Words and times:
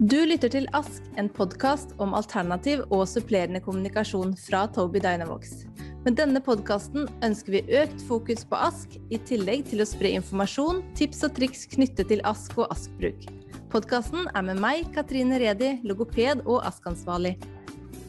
Du 0.00 0.16
lytter 0.24 0.48
til 0.48 0.64
Ask, 0.72 1.04
en 1.20 1.26
podkast 1.28 1.90
om 2.00 2.14
alternativ 2.16 2.86
og 2.88 3.02
supplerende 3.04 3.60
kommunikasjon 3.60 4.30
fra 4.40 4.62
Toby 4.72 4.96
Dynavox. 5.04 5.66
Med 6.06 6.14
denne 6.16 6.40
podkasten 6.40 7.04
ønsker 7.20 7.52
vi 7.52 7.60
økt 7.82 8.06
fokus 8.08 8.46
på 8.48 8.56
Ask, 8.56 8.94
i 9.12 9.18
tillegg 9.28 9.66
til 9.68 9.84
å 9.84 9.86
spre 9.90 10.14
informasjon, 10.16 10.80
tips 10.96 11.20
og 11.28 11.34
triks 11.36 11.66
knyttet 11.74 12.08
til 12.08 12.24
Ask 12.24 12.56
og 12.56 12.72
Ask-bruk. 12.72 13.26
Podkasten 13.68 14.24
er 14.32 14.46
med 14.46 14.62
meg, 14.64 14.86
Katrine 14.94 15.36
Redi, 15.42 15.74
logoped 15.84 16.46
og 16.46 16.64
Ask-ansvarlig. 16.64 17.34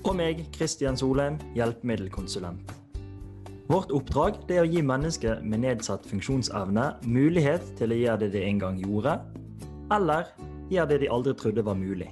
Og 0.08 0.16
meg, 0.16 0.46
Kristian 0.55 0.96
Solheim, 0.96 1.42
hjelpemiddelkonsulent. 1.60 2.71
Vårt 3.68 3.92
oppdrag 3.92 4.39
er 4.48 4.64
å 4.64 4.71
gi 4.71 4.80
mennesker 4.80 5.44
med 5.44 5.66
nedsatt 5.68 6.08
funksjonsevne 6.08 6.88
mulighet 7.04 7.68
til 7.75 7.92
å 7.92 8.00
gjøre 8.00 8.23
det 8.23 8.32
de 8.37 8.47
en 8.47 8.64
gang 8.64 8.79
gjorde, 8.79 9.19
eller 9.92 10.32
gjør 10.71 10.89
det 10.89 11.02
de 11.04 11.11
aldri 11.11 11.36
trodde 11.38 11.66
var 11.68 11.78
mulig. 11.80 12.10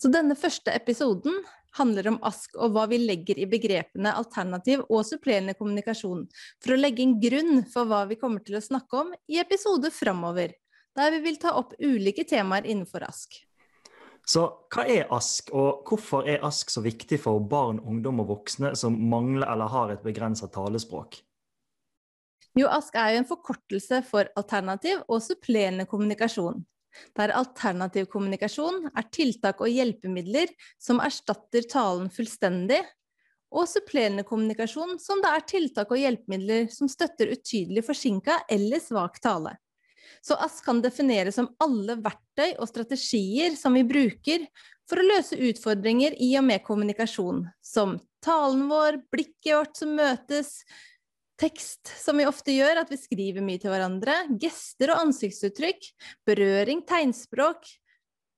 Så 0.00 0.10
denne 0.12 0.36
første 0.36 0.72
episoden 0.76 1.40
handler 1.76 2.10
om 2.12 2.18
ASK 2.24 2.56
og 2.60 2.74
hva 2.74 2.84
vi 2.90 2.98
legger 3.00 3.40
i 3.40 3.48
begrepene 3.48 4.12
alternativ 4.16 4.84
og 4.86 5.04
supplerende 5.08 5.56
kommunikasjon, 5.56 6.26
for 6.62 6.74
å 6.74 6.78
legge 6.80 7.04
en 7.04 7.16
grunn 7.20 7.64
for 7.72 7.88
hva 7.88 8.04
vi 8.10 8.18
kommer 8.20 8.44
til 8.44 8.58
å 8.58 8.64
snakke 8.64 9.02
om 9.02 9.12
i 9.28 9.40
episoder 9.42 9.92
framover, 9.92 10.54
der 10.96 11.12
vi 11.16 11.22
vil 11.24 11.40
ta 11.40 11.52
opp 11.58 11.74
ulike 11.80 12.24
temaer 12.28 12.68
innenfor 12.68 13.04
ASK. 13.08 13.42
Så 14.26 14.42
hva 14.74 14.86
er 14.90 15.06
ASK, 15.14 15.52
og 15.54 15.86
hvorfor 15.86 16.26
er 16.28 16.42
ASK 16.44 16.72
så 16.74 16.82
viktig 16.82 17.20
for 17.22 17.44
barn, 17.46 17.78
ungdom 17.78 18.24
og 18.24 18.32
voksne 18.32 18.72
som 18.78 18.96
mangler 19.10 19.46
eller 19.52 19.70
har 19.70 19.92
et 19.94 20.02
begrenset 20.04 20.50
talespråk? 20.56 21.20
Jo, 22.56 22.70
ASK 22.72 22.96
er 22.96 23.12
jo 23.12 23.20
en 23.20 23.28
forkortelse 23.28 24.00
for 24.08 24.28
alternativ 24.40 25.04
og 25.06 25.20
supplerende 25.22 25.84
kommunikasjon 25.88 26.64
der 27.16 27.34
alternativ 27.36 28.08
kommunikasjon 28.12 28.90
er 28.92 29.08
tiltak 29.12 29.60
og 29.64 29.72
hjelpemidler 29.72 30.52
som 30.82 31.00
erstatter 31.04 31.66
talen 31.70 32.10
fullstendig, 32.12 32.82
og 33.56 33.68
supplerende 33.70 34.24
kommunikasjon 34.26 34.96
som 35.00 35.20
det 35.22 35.30
er 35.32 35.44
tiltak 35.48 35.92
og 35.94 36.00
hjelpemidler 36.00 36.66
som 36.72 36.90
støtter 36.90 37.30
utydelig 37.36 37.84
forsinka 37.86 38.42
eller 38.50 38.82
svak 38.82 39.20
tale. 39.22 39.54
Så 40.22 40.34
ASS 40.42 40.62
kan 40.66 40.80
defineres 40.82 41.36
som 41.38 41.48
alle 41.62 41.96
verktøy 42.02 42.56
og 42.58 42.66
strategier 42.70 43.54
som 43.58 43.76
vi 43.76 43.84
bruker 43.86 44.46
for 44.90 45.00
å 45.00 45.06
løse 45.06 45.38
utfordringer 45.38 46.16
i 46.22 46.32
og 46.38 46.46
med 46.46 46.62
kommunikasjon, 46.66 47.44
som 47.62 47.96
talen 48.24 48.66
vår, 48.70 49.00
blikket 49.12 49.54
vårt 49.54 49.78
som 49.78 49.94
møtes, 49.98 50.60
tekst, 51.40 51.90
som 52.00 52.18
vi 52.18 52.26
ofte 52.28 52.54
gjør, 52.54 52.82
at 52.82 52.92
vi 52.92 52.98
skriver 53.00 53.44
mye 53.44 53.60
til 53.62 53.72
hverandre, 53.72 54.22
gester 54.40 54.94
og 54.94 55.06
ansiktsuttrykk, 55.06 55.90
berøring, 56.28 56.84
tegnspråk, 56.88 57.68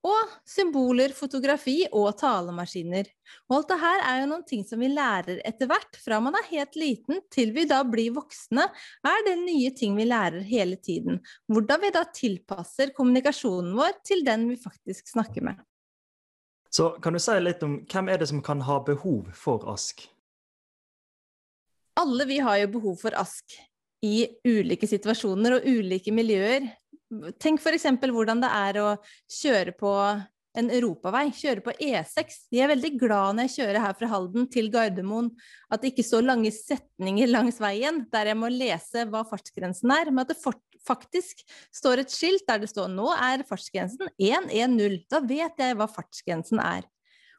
og 0.06 0.34
symboler, 0.46 1.12
fotografi 1.16 1.80
og 1.91 2.12
talemaskiner. 2.20 3.08
Og 3.48 3.56
alt 3.58 3.72
det 3.72 3.78
her 3.82 4.04
er 4.06 4.20
jo 4.20 4.28
noen 4.30 4.44
ting 4.46 4.62
som 4.66 4.80
vi 4.82 4.91
lærer 4.92 5.41
etter 5.46 5.70
hvert, 5.70 5.98
fra 5.98 6.20
man 6.22 6.36
er 6.38 6.46
helt 6.52 6.78
liten 6.78 7.22
til 7.34 7.50
vi 7.56 7.66
da 7.69 7.80
blir 7.86 8.14
voksne, 8.16 8.69
er 9.02 9.24
det 9.26 9.36
nye 9.42 9.72
ting 9.76 9.96
vi 9.98 10.06
lærer 10.08 10.44
hele 10.46 10.78
tiden. 10.78 11.19
Hvordan 11.50 11.82
vi 11.82 11.94
da 11.94 12.04
tilpasser 12.14 12.94
kommunikasjonen 12.96 13.74
vår 13.78 13.98
til 14.06 14.22
den 14.26 14.46
vi 14.52 14.60
faktisk 14.60 15.10
snakker 15.14 15.50
med. 15.50 15.58
Så 16.70 16.91
kan 17.02 17.16
du 17.16 17.20
si 17.22 17.34
litt 17.41 17.62
om 17.64 17.80
hvem 17.88 18.10
er 18.12 18.20
det 18.20 18.28
som 18.30 18.44
kan 18.44 18.62
ha 18.69 18.78
behov 18.84 19.32
for 19.34 19.64
ASK? 19.72 20.04
Alle 21.98 22.27
vi 22.28 22.38
har 22.44 22.60
jo 22.62 22.72
behov 22.78 22.98
for 23.02 23.16
ask 23.18 23.58
i 24.04 24.28
ulike 24.46 24.86
situasjoner 24.88 25.58
og 25.58 25.66
ulike 25.66 26.14
miljøer. 26.14 26.68
Tenk 27.41 27.62
f.eks. 27.62 27.88
hvordan 28.04 28.42
det 28.44 28.50
er 28.54 28.80
å 28.82 28.91
kjøre 29.41 29.74
på 29.78 29.92
en 30.58 30.70
europavei, 30.74 31.28
kjøre 31.34 31.62
på 31.64 31.75
E6. 31.76 32.44
De 32.53 32.62
er 32.62 32.70
veldig 32.72 32.92
glad 32.98 33.36
når 33.36 33.48
jeg 33.48 33.54
kjører 33.59 33.82
her 33.84 33.97
fra 33.98 34.10
Halden 34.10 34.48
til 34.50 34.70
Gardermoen, 34.72 35.31
at 35.70 35.82
det 35.82 35.92
ikke 35.92 36.06
står 36.06 36.26
lange 36.26 36.53
setninger 36.54 37.31
langs 37.31 37.60
veien 37.62 38.04
der 38.12 38.32
jeg 38.32 38.41
må 38.41 38.50
lese 38.53 39.06
hva 39.10 39.25
fartsgrensen 39.28 39.92
er, 39.94 40.10
men 40.10 40.25
at 40.25 40.32
det 40.32 40.41
faktisk 40.88 41.44
står 41.75 42.04
et 42.04 42.15
skilt 42.15 42.47
der 42.48 42.62
det 42.62 42.70
står 42.72 42.88
'nå 42.91 43.10
er 43.15 43.44
fartsgrensen 43.48 44.09
110'. 44.19 45.04
Da 45.10 45.20
vet 45.20 45.59
jeg 45.59 45.78
hva 45.78 45.88
fartsgrensen 45.91 46.62
er. 46.62 46.86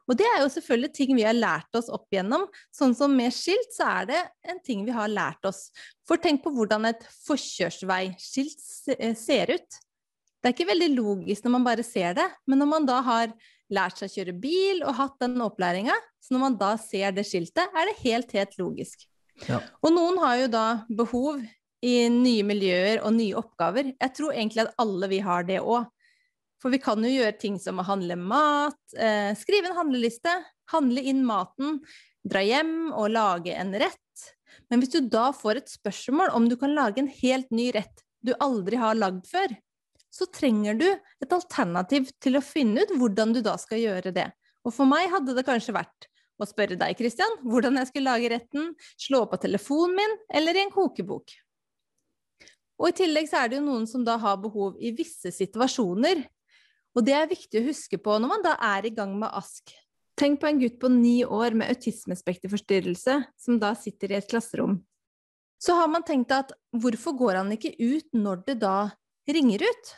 Og 0.09 0.17
det 0.17 0.25
er 0.25 0.41
jo 0.41 0.49
selvfølgelig 0.49 0.89
ting 0.97 1.11
vi 1.13 1.25
har 1.27 1.37
lært 1.37 1.77
oss 1.77 1.89
opp 1.93 2.07
igjennom. 2.09 2.47
Sånn 2.73 2.95
som 2.97 3.13
med 3.13 3.33
skilt, 3.35 3.69
så 3.75 3.91
er 3.99 4.09
det 4.09 4.21
en 4.49 4.61
ting 4.65 4.81
vi 4.87 4.95
har 4.95 5.11
lært 5.11 5.45
oss. 5.45 5.67
For 6.09 6.21
tenk 6.21 6.41
på 6.43 6.53
hvordan 6.55 6.89
et 6.89 7.05
forkjørsveiskilt 7.27 8.97
eh, 8.97 9.13
ser 9.17 9.53
ut. 9.53 9.79
Det 10.39 10.49
er 10.49 10.55
ikke 10.55 10.71
veldig 10.71 10.89
logisk 10.95 11.45
når 11.45 11.55
man 11.57 11.67
bare 11.67 11.85
ser 11.85 12.17
det, 12.17 12.25
men 12.49 12.61
når 12.61 12.71
man 12.71 12.89
da 12.89 12.99
har 13.05 13.33
lært 13.69 13.99
seg 13.99 14.09
å 14.09 14.13
kjøre 14.15 14.37
bil 14.41 14.81
og 14.81 14.97
hatt 14.97 15.19
den 15.21 15.37
opplæringa, 15.45 15.93
så 16.23 16.33
når 16.33 16.45
man 16.45 16.57
da 16.57 16.73
ser 16.81 17.13
det 17.13 17.27
skiltet, 17.27 17.69
er 17.69 17.89
det 17.91 17.99
helt, 18.01 18.33
helt 18.33 18.57
logisk. 18.57 19.05
Ja. 19.45 19.61
Og 19.83 19.93
noen 19.93 20.17
har 20.23 20.39
jo 20.41 20.49
da 20.51 20.65
behov 20.89 21.43
i 21.85 21.93
nye 22.11 22.43
miljøer 22.47 23.03
og 23.05 23.13
nye 23.15 23.37
oppgaver. 23.39 23.93
Jeg 23.93 24.15
tror 24.17 24.33
egentlig 24.33 24.65
at 24.65 24.81
alle 24.81 25.11
vi 25.11 25.21
har 25.23 25.45
det 25.47 25.61
òg. 25.61 25.87
For 26.59 26.73
vi 26.73 26.81
kan 26.83 27.03
jo 27.03 27.11
gjøre 27.11 27.37
ting 27.39 27.55
som 27.61 27.79
å 27.79 27.87
handle 27.87 28.17
mat, 28.19 28.79
eh, 28.97 29.31
skrive 29.39 29.71
en 29.71 29.77
handleliste, 29.77 30.33
handle 30.73 31.01
inn 31.01 31.23
maten, 31.25 31.79
dra 32.27 32.43
hjem 32.43 32.91
og 32.91 33.11
lage 33.15 33.55
en 33.55 33.71
rett. 33.73 33.95
Men 34.69 34.81
hvis 34.81 34.93
du 34.97 35.01
da 35.07 35.29
får 35.31 35.61
et 35.61 35.71
spørsmål 35.71 36.35
om 36.35 36.49
du 36.49 36.57
kan 36.59 36.75
lage 36.75 36.99
en 36.99 37.11
helt 37.21 37.49
ny 37.51 37.71
rett 37.71 38.03
du 38.25 38.33
aldri 38.43 38.75
har 38.75 38.97
lagd 38.99 39.25
før, 39.29 39.55
så 40.11 40.27
trenger 40.33 40.77
du 40.77 40.87
et 40.89 41.33
alternativ 41.33 42.09
til 42.19 42.35
å 42.35 42.43
finne 42.43 42.83
ut 42.83 42.95
hvordan 42.99 43.33
du 43.35 43.41
da 43.45 43.55
skal 43.61 43.79
gjøre 43.79 44.13
det. 44.13 44.27
Og 44.65 44.73
for 44.75 44.89
meg 44.89 45.09
hadde 45.13 45.35
det 45.37 45.45
kanskje 45.47 45.75
vært 45.77 46.09
å 46.39 46.47
spørre 46.47 46.77
deg, 46.79 46.95
Christian, 46.97 47.37
hvordan 47.43 47.77
jeg 47.79 47.89
skulle 47.89 48.11
lage 48.11 48.31
retten, 48.31 48.73
slå 48.99 49.25
på 49.29 49.39
telefonen 49.43 49.95
min 49.99 50.17
eller 50.39 50.57
i 50.57 50.63
en 50.65 50.73
kokebok. 50.73 51.31
Og 52.79 52.91
i 52.91 52.95
tillegg 52.95 53.27
så 53.27 53.41
er 53.41 53.51
det 53.51 53.59
jo 53.59 53.65
noen 53.65 53.87
som 53.89 54.05
da 54.07 54.15
har 54.21 54.39
behov 54.39 54.77
i 54.79 54.93
visse 54.95 55.33
situasjoner 55.35 56.23
og 56.97 57.05
det 57.05 57.15
er 57.15 57.29
viktig 57.29 57.61
å 57.61 57.67
huske 57.67 57.99
på 58.01 58.17
når 58.17 58.31
man 58.31 58.43
da 58.45 58.55
er 58.71 58.87
i 58.89 58.93
gang 58.95 59.13
med 59.19 59.31
ASK. 59.35 59.73
Tenk 60.19 60.41
på 60.41 60.49
en 60.49 60.59
gutt 60.59 60.79
på 60.81 60.89
ni 60.91 61.21
år 61.23 61.55
med 61.55 61.71
autismespekterforstyrrelse 61.71 63.21
som 63.39 63.59
da 63.61 63.71
sitter 63.77 64.11
i 64.11 64.17
et 64.19 64.27
klasserom. 64.29 64.81
Så 65.59 65.75
har 65.75 65.87
man 65.91 66.03
tenkt 66.07 66.31
at 66.35 66.51
hvorfor 66.75 67.15
går 67.19 67.39
han 67.41 67.53
ikke 67.55 67.75
ut 67.79 68.07
når 68.15 68.43
det 68.47 68.57
da 68.63 68.89
ringer 69.29 69.63
ut? 69.63 69.93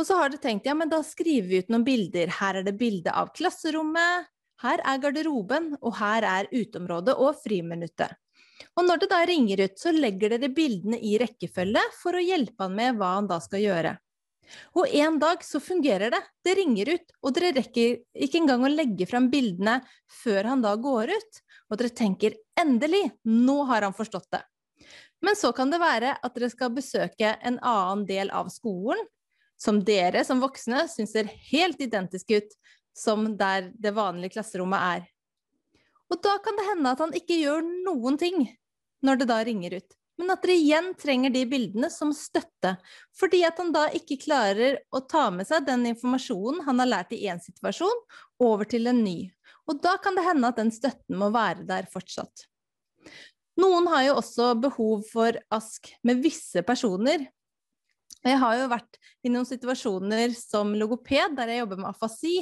Og 0.00 0.06
så 0.08 0.16
har 0.16 0.32
du 0.32 0.38
tenkt 0.40 0.68
ja, 0.68 0.74
men 0.76 0.88
da 0.88 1.02
skriver 1.04 1.48
vi 1.48 1.60
ut 1.60 1.72
noen 1.72 1.84
bilder. 1.84 2.32
Her 2.40 2.60
er 2.60 2.64
det 2.64 2.76
bilde 2.80 3.12
av 3.12 3.32
klasserommet, 3.36 4.28
her 4.64 4.80
er 4.84 5.00
garderoben, 5.00 5.74
og 5.80 5.96
her 6.00 6.24
er 6.28 6.48
uteområdet 6.52 7.16
og 7.20 7.36
friminuttet. 7.40 8.12
Og 8.76 8.84
når 8.84 9.02
det 9.02 9.10
da 9.12 9.20
ringer 9.28 9.64
ut, 9.64 9.76
så 9.80 9.92
legger 9.92 10.34
dere 10.34 10.52
bildene 10.52 11.00
i 11.00 11.16
rekkefølge 11.20 11.82
for 11.96 12.16
å 12.16 12.24
hjelpe 12.24 12.64
han 12.66 12.76
med 12.76 13.00
hva 13.00 13.14
han 13.16 13.28
da 13.28 13.40
skal 13.44 13.64
gjøre. 13.64 13.94
Og 14.78 14.88
en 14.88 15.18
dag 15.22 15.44
så 15.44 15.60
fungerer 15.62 16.12
det. 16.14 16.20
Det 16.44 16.54
ringer 16.58 16.92
ut, 16.94 17.12
og 17.22 17.34
dere 17.36 17.52
rekker 17.56 18.00
ikke 18.26 18.40
engang 18.40 18.64
å 18.66 18.72
legge 18.72 19.06
fram 19.10 19.28
bildene 19.32 19.80
før 20.22 20.50
han 20.52 20.64
da 20.64 20.74
går 20.80 21.12
ut. 21.14 21.40
Og 21.70 21.80
dere 21.80 21.94
tenker 21.94 22.38
endelig, 22.60 23.04
nå 23.24 23.62
har 23.70 23.86
han 23.86 23.96
forstått 23.96 24.30
det. 24.34 24.42
Men 25.20 25.36
så 25.36 25.52
kan 25.52 25.70
det 25.72 25.80
være 25.82 26.16
at 26.16 26.36
dere 26.36 26.50
skal 26.52 26.72
besøke 26.74 27.34
en 27.44 27.60
annen 27.60 28.06
del 28.08 28.32
av 28.34 28.48
skolen, 28.52 29.00
som 29.60 29.82
dere 29.84 30.24
som 30.24 30.40
voksne 30.40 30.86
syns 30.88 31.12
ser 31.12 31.28
helt 31.50 31.80
identisk 31.84 32.32
ut 32.32 32.54
som 32.96 33.26
der 33.38 33.68
det 33.76 33.92
vanlige 33.96 34.38
klasserommet 34.38 34.86
er. 34.96 35.08
Og 36.10 36.18
da 36.24 36.38
kan 36.42 36.56
det 36.58 36.66
hende 36.72 36.94
at 36.94 37.02
han 37.04 37.12
ikke 37.14 37.38
gjør 37.38 37.66
noen 37.84 38.16
ting 38.18 38.48
når 39.04 39.20
det 39.20 39.28
da 39.30 39.38
ringer 39.46 39.76
ut 39.78 39.99
men 40.20 40.34
at 40.34 40.42
dere 40.44 40.58
igjen 40.60 40.90
trenger 41.00 41.32
de 41.32 41.46
bildene 41.48 41.88
som 41.92 42.12
støtte, 42.14 42.74
fordi 43.16 43.40
at 43.48 43.58
han 43.60 43.72
da 43.72 43.86
ikke 43.96 44.20
klarer 44.20 44.78
å 44.92 45.00
ta 45.08 45.30
med 45.32 45.48
seg 45.48 45.64
den 45.64 45.86
informasjonen 45.94 46.60
han 46.66 46.82
har 46.82 46.90
lært 46.90 47.14
i 47.16 47.22
én 47.32 47.40
situasjon, 47.40 48.04
over 48.44 48.68
til 48.68 48.90
en 48.90 49.00
ny. 49.00 49.30
Og 49.70 49.80
da 49.80 49.96
kan 50.02 50.16
det 50.18 50.26
hende 50.26 50.50
at 50.52 50.60
den 50.60 50.72
støtten 50.74 51.16
må 51.16 51.30
være 51.32 51.64
der 51.68 51.88
fortsatt. 51.90 52.44
Noen 53.60 53.88
har 53.92 54.04
jo 54.06 54.18
også 54.20 54.52
behov 54.60 55.04
for 55.08 55.36
ASK 55.52 55.92
med 56.06 56.22
visse 56.24 56.62
personer. 56.66 57.26
Jeg 58.20 58.36
har 58.40 58.58
jo 58.60 58.68
vært 58.70 59.00
i 59.24 59.32
noen 59.32 59.48
situasjoner 59.48 60.34
som 60.36 60.74
logoped 60.76 61.36
der 61.38 61.54
jeg 61.54 61.62
jobber 61.62 61.80
med 61.80 61.90
afasi. 61.92 62.34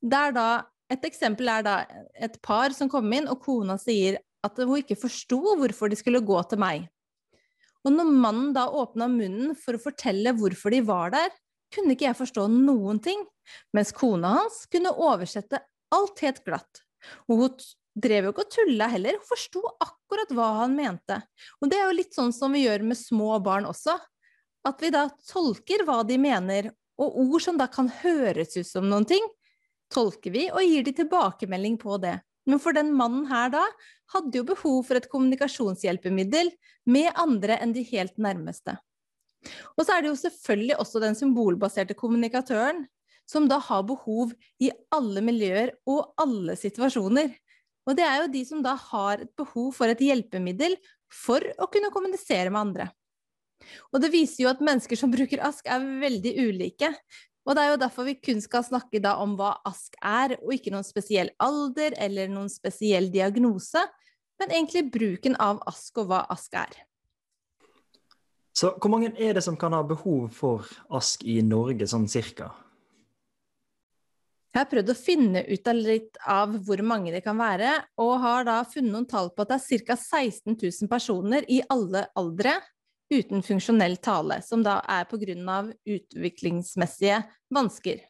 Der 0.00 0.32
da, 0.34 0.48
et 0.92 1.04
eksempel 1.08 1.48
er 1.52 1.64
da 1.66 1.76
et 2.16 2.40
par 2.44 2.72
som 2.76 2.90
kom 2.90 3.12
inn, 3.12 3.28
og 3.28 3.44
kona 3.44 3.76
sier 3.80 4.20
at 4.42 4.58
hun 4.58 4.80
ikke 4.80 4.98
forsto 4.98 5.38
hvorfor 5.60 5.92
de 5.92 5.98
skulle 6.00 6.24
gå 6.24 6.40
til 6.50 6.60
meg. 6.62 6.88
Og 7.82 7.94
når 7.94 8.10
mannen 8.10 8.52
da 8.54 8.68
åpna 8.70 9.08
munnen 9.10 9.56
for 9.58 9.76
å 9.76 9.82
fortelle 9.82 10.34
hvorfor 10.38 10.74
de 10.74 10.82
var 10.86 11.14
der, 11.14 11.30
kunne 11.72 11.96
ikke 11.96 12.10
jeg 12.10 12.18
forstå 12.18 12.46
noen 12.52 13.00
ting, 13.02 13.22
mens 13.74 13.92
kona 13.96 14.36
hans 14.38 14.64
kunne 14.72 14.92
oversette 14.92 15.62
alt 15.92 16.22
helt 16.24 16.42
glatt. 16.46 16.82
Og 17.28 17.40
hun 17.40 17.64
drev 17.98 18.28
jo 18.28 18.32
ikke 18.32 18.46
og 18.46 18.52
tulla 18.54 18.88
heller, 18.92 19.18
hun 19.18 19.28
forsto 19.28 19.62
akkurat 19.82 20.32
hva 20.36 20.48
han 20.62 20.76
mente. 20.76 21.18
Og 21.60 21.72
det 21.72 21.80
er 21.80 21.88
jo 21.88 21.98
litt 21.98 22.16
sånn 22.16 22.32
som 22.36 22.54
vi 22.54 22.64
gjør 22.64 22.84
med 22.86 23.00
små 23.00 23.36
barn 23.44 23.68
også, 23.68 23.96
at 24.68 24.84
vi 24.84 24.92
da 24.94 25.08
tolker 25.28 25.84
hva 25.88 26.02
de 26.06 26.20
mener, 26.20 26.72
Og 27.02 27.14
ord 27.18 27.40
som 27.42 27.56
da 27.56 27.64
kan 27.72 27.88
høres 27.88 28.52
ut 28.52 28.68
som 28.68 28.84
noen 28.86 29.06
ting, 29.08 29.24
tolker 29.90 30.30
vi 30.30 30.42
og 30.52 30.60
gir 30.62 30.84
de 30.84 30.92
tilbakemelding 30.92 31.78
på 31.80 31.96
det. 31.98 32.18
Men 32.46 32.60
for 32.60 32.76
den 32.76 32.92
mannen 32.94 33.24
her 33.30 33.48
da 33.50 33.62
hadde 34.12 34.40
jo 34.40 34.46
behov 34.48 34.80
for 34.88 34.98
et 34.98 35.08
kommunikasjonshjelpemiddel 35.12 36.52
med 36.90 37.10
andre 37.18 37.58
enn 37.62 37.74
de 37.76 37.84
helt 37.92 38.16
nærmeste. 38.20 38.76
Og 39.76 39.84
så 39.84 39.96
er 39.96 40.04
det 40.04 40.12
jo 40.12 40.18
selvfølgelig 40.20 40.78
også 40.82 41.02
den 41.02 41.16
symbolbaserte 41.18 41.96
kommunikatøren, 41.98 42.84
som 43.28 43.48
da 43.50 43.58
har 43.62 43.84
behov 43.86 44.32
i 44.62 44.70
alle 44.94 45.22
miljøer 45.24 45.74
og 45.88 46.12
alle 46.20 46.56
situasjoner. 46.58 47.30
Og 47.88 47.96
det 47.98 48.06
er 48.06 48.22
jo 48.22 48.32
de 48.34 48.42
som 48.46 48.62
da 48.62 48.74
har 48.78 49.24
et 49.24 49.32
behov 49.38 49.72
for 49.74 49.90
et 49.90 50.02
hjelpemiddel 50.02 50.76
for 51.12 51.42
å 51.58 51.68
kunne 51.70 51.90
kommunisere 51.94 52.50
med 52.50 52.60
andre. 52.60 52.88
Og 53.94 54.02
det 54.02 54.10
viser 54.12 54.44
jo 54.44 54.50
at 54.50 54.62
mennesker 54.64 54.98
som 54.98 55.10
bruker 55.12 55.42
ask, 55.44 55.66
er 55.66 55.82
veldig 56.02 56.32
ulike. 56.48 56.90
Og 57.42 57.56
det 57.56 57.62
er 57.64 57.72
jo 57.72 57.80
derfor 57.82 58.06
vi 58.06 58.14
kun 58.22 58.40
skal 58.42 58.62
snakke 58.66 59.00
da 59.02 59.16
om 59.22 59.34
hva 59.38 59.56
ask 59.66 59.96
er, 59.98 60.36
og 60.38 60.54
ikke 60.54 60.70
noen 60.74 60.86
spesiell 60.86 61.32
alder 61.42 61.96
eller 61.98 62.30
noen 62.30 62.50
spesiell 62.52 63.10
diagnose, 63.10 63.82
men 64.38 64.54
egentlig 64.54 64.86
bruken 64.94 65.36
av 65.42 65.62
ask 65.70 65.98
og 66.02 66.10
hva 66.10 66.22
ask 66.30 66.54
er. 66.58 66.76
Så 68.52 68.74
hvor 68.76 68.92
mange 68.92 69.10
er 69.16 69.34
det 69.34 69.42
som 69.42 69.56
kan 69.58 69.74
ha 69.74 69.80
behov 69.86 70.28
for 70.36 70.68
ask 70.92 71.24
i 71.24 71.40
Norge, 71.42 71.88
sånn 71.88 72.06
cirka? 72.10 72.52
Jeg 74.52 74.60
har 74.60 74.68
prøvd 74.68 74.90
å 74.92 74.98
finne 74.98 75.40
ut 75.48 75.68
av 75.70 75.78
litt 75.80 76.18
av 76.28 76.58
hvor 76.66 76.82
mange 76.84 77.14
det 77.14 77.22
kan 77.24 77.38
være, 77.40 77.72
og 78.04 78.18
har 78.20 78.44
da 78.44 78.58
funnet 78.68 78.92
noen 78.92 79.08
tall 79.08 79.30
på 79.32 79.46
at 79.46 79.54
det 79.54 79.58
er 79.78 79.86
ca. 79.88 79.96
16 79.96 80.58
000 80.60 80.90
personer 80.92 81.48
i 81.48 81.62
alle 81.72 82.04
aldre 82.20 82.58
uten 83.12 83.44
funksjonell 83.44 83.98
tale, 84.02 84.40
som 84.42 84.64
da 84.64 84.80
er 84.88 85.06
pga. 85.10 85.60
utviklingsmessige 85.84 87.22
vansker. 87.52 88.00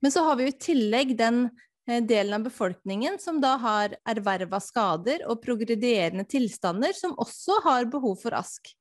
Men 0.00 0.12
så 0.12 0.24
har 0.26 0.36
vi 0.36 0.46
jo 0.46 0.54
i 0.54 0.58
tillegg 0.58 1.14
den 1.18 1.44
eh, 1.88 2.02
delen 2.02 2.34
av 2.34 2.46
befolkningen 2.48 3.18
som 3.22 3.40
da 3.40 3.56
har 3.60 3.96
erverva 4.08 4.60
skader 4.60 5.26
og 5.28 5.42
progredierende 5.42 6.24
tilstander, 6.24 6.92
som 6.92 7.16
også 7.18 7.60
har 7.64 7.90
behov 7.90 8.18
for 8.22 8.34
ASK. 8.34 8.72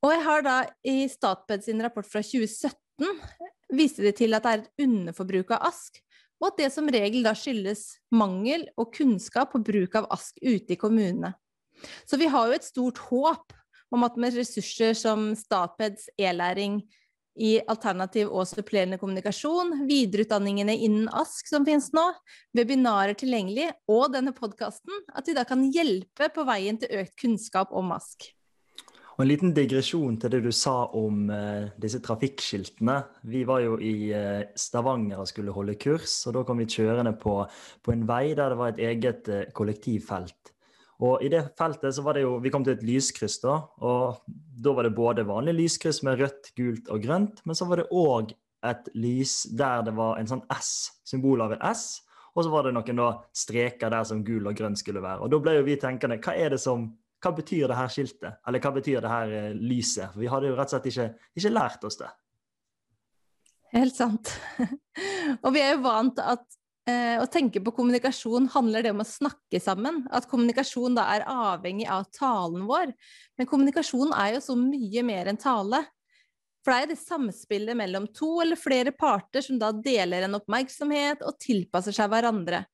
Og 0.00 0.14
jeg 0.14 0.22
har 0.24 0.44
da 0.46 0.56
i 0.86 1.08
Statped 1.12 1.64
sin 1.64 1.82
rapport 1.82 2.08
fra 2.08 2.22
2017 2.24 2.78
viste 3.76 4.04
de 4.04 4.12
til 4.16 4.34
at 4.34 4.44
det 4.44 4.52
er 4.52 4.62
et 4.62 4.86
underforbruk 4.86 5.52
av 5.56 5.68
ask, 5.70 6.00
og 6.40 6.48
at 6.50 6.62
det 6.62 6.70
som 6.72 6.88
regel 6.88 7.24
da 7.26 7.34
skyldes 7.36 7.84
mangel 8.16 8.64
og 8.80 8.94
kunnskap 8.96 9.52
på 9.52 9.60
bruk 9.64 9.96
av 10.00 10.08
ask 10.14 10.38
ute 10.40 10.74
i 10.74 10.80
kommunene. 10.80 11.34
Så 12.08 12.16
vi 12.20 12.28
har 12.32 12.48
jo 12.48 12.56
et 12.56 12.66
stort 12.66 13.00
håp 13.08 13.52
om 13.90 14.06
at 14.06 14.18
med 14.20 14.36
ressurser 14.38 14.96
som 14.98 15.30
Statpeds 15.38 16.08
e-læring 16.18 16.80
i 17.40 17.54
alternativ 17.70 18.30
og 18.32 18.48
supplerende 18.48 18.98
kommunikasjon, 19.00 19.86
videreutdanningene 19.88 20.74
innen 20.76 21.06
ASK 21.14 21.52
som 21.52 21.64
finnes 21.66 21.88
nå, 21.96 22.04
webinarer 22.56 23.16
tilgjengelig 23.18 23.70
og 23.90 24.10
denne 24.16 24.34
podkasten, 24.36 25.06
at 25.14 25.30
vi 25.30 25.36
da 25.38 25.46
kan 25.48 25.64
hjelpe 25.72 26.30
på 26.34 26.44
veien 26.48 26.80
til 26.80 27.00
økt 27.00 27.16
kunnskap 27.22 27.72
om 27.76 27.94
ASK. 27.96 28.32
Og 29.20 29.26
En 29.26 29.28
liten 29.28 29.50
digresjon 29.52 30.14
til 30.16 30.32
det 30.32 30.38
du 30.46 30.52
sa 30.54 30.86
om 30.96 31.26
uh, 31.28 31.68
disse 31.76 31.98
trafikkskiltene. 32.00 32.94
Vi 33.28 33.42
var 33.44 33.60
jo 33.60 33.74
i 33.76 34.08
uh, 34.16 34.46
Stavanger 34.56 35.20
og 35.20 35.28
skulle 35.28 35.52
holde 35.52 35.74
kurs, 35.76 36.22
og 36.24 36.38
da 36.38 36.44
kom 36.48 36.62
vi 36.62 36.70
kjørende 36.72 37.12
på, 37.20 37.34
på 37.84 37.92
en 37.92 38.06
vei 38.08 38.32
der 38.32 38.54
det 38.54 38.58
var 38.62 38.72
et 38.72 38.80
eget 38.80 39.28
uh, 39.28 39.42
kollektivfelt. 39.52 40.54
Og 41.00 41.22
i 41.24 41.30
det 41.32 41.42
feltet 41.56 41.96
så 41.96 42.04
var 42.04 42.16
det 42.16 42.26
jo 42.26 42.36
Vi 42.44 42.52
kom 42.52 42.64
til 42.66 42.76
et 42.76 42.84
lyskryss, 42.84 43.38
da. 43.42 43.56
Og 43.80 44.20
da 44.60 44.76
var 44.76 44.86
det 44.86 44.96
både 44.96 45.24
vanlig 45.28 45.56
lyskryss 45.56 46.02
med 46.06 46.20
rødt, 46.20 46.52
gult 46.58 46.92
og 46.92 47.02
grønt, 47.02 47.42
men 47.48 47.56
så 47.56 47.68
var 47.68 47.80
det 47.80 47.90
òg 47.90 48.34
et 48.68 48.90
lys 48.92 49.46
der 49.56 49.86
det 49.86 49.94
var 49.96 50.18
en 50.20 50.28
sånn 50.28 50.42
S, 50.52 51.00
symbol 51.08 51.40
av 51.40 51.54
et 51.56 51.62
S. 51.70 52.02
Og 52.36 52.44
så 52.44 52.52
var 52.52 52.66
det 52.66 52.74
noen 52.76 53.00
da 53.00 53.10
streker 53.34 53.90
der 53.90 54.04
som 54.06 54.20
gul 54.24 54.46
og 54.46 54.56
grønn 54.56 54.76
skulle 54.78 55.02
være. 55.02 55.24
Og 55.24 55.32
da 55.32 55.40
ble 55.42 55.56
jo 55.56 55.66
vi 55.66 55.78
tenkende 55.80 56.20
hva 56.22 56.36
er 56.36 56.54
det 56.54 56.60
som 56.62 56.90
hva 57.20 57.32
betyr 57.36 57.68
det 57.68 57.76
her 57.76 57.90
skiltet? 57.92 58.38
Eller 58.48 58.62
hva 58.64 58.72
betyr 58.72 59.02
det 59.04 59.12
her 59.12 59.32
eh, 59.36 59.56
lyset? 59.56 60.12
For 60.12 60.22
vi 60.22 60.30
hadde 60.32 60.48
jo 60.48 60.56
rett 60.56 60.70
og 60.70 60.76
slett 60.76 60.88
ikke, 60.88 61.08
ikke 61.36 61.52
lært 61.52 61.84
oss 61.84 61.98
det. 62.00 62.08
Helt 63.74 63.96
sant. 63.96 64.32
og 65.44 65.52
vi 65.54 65.62
er 65.62 65.74
jo 65.74 65.82
vant 65.84 66.22
at 66.22 66.46
å 67.20 67.26
tenke 67.30 67.60
på 67.64 67.72
kommunikasjon 67.76 68.48
handler 68.54 68.84
det 68.84 68.92
om 68.94 69.02
å 69.02 69.08
snakke 69.08 69.60
sammen. 69.62 70.02
At 70.12 70.28
kommunikasjon 70.30 70.96
da 70.98 71.06
er 71.14 71.26
avhengig 71.28 71.88
av 71.90 72.08
talen 72.16 72.66
vår. 72.68 72.92
Men 73.38 73.48
kommunikasjon 73.50 74.14
er 74.16 74.36
jo 74.36 74.44
så 74.44 74.56
mye 74.58 75.04
mer 75.06 75.30
enn 75.32 75.40
tale. 75.40 75.84
For 76.60 76.74
det 76.74 76.80
er 76.82 76.90
det 76.90 77.00
samspillet 77.00 77.78
mellom 77.78 78.10
to 78.16 78.34
eller 78.42 78.60
flere 78.60 78.92
parter 78.92 79.44
som 79.44 79.58
da 79.60 79.70
deler 79.72 80.26
en 80.26 80.36
oppmerksomhet 80.36 81.24
og 81.24 81.38
tilpasser 81.40 81.96
seg 81.96 82.10
hverandre. 82.12 82.64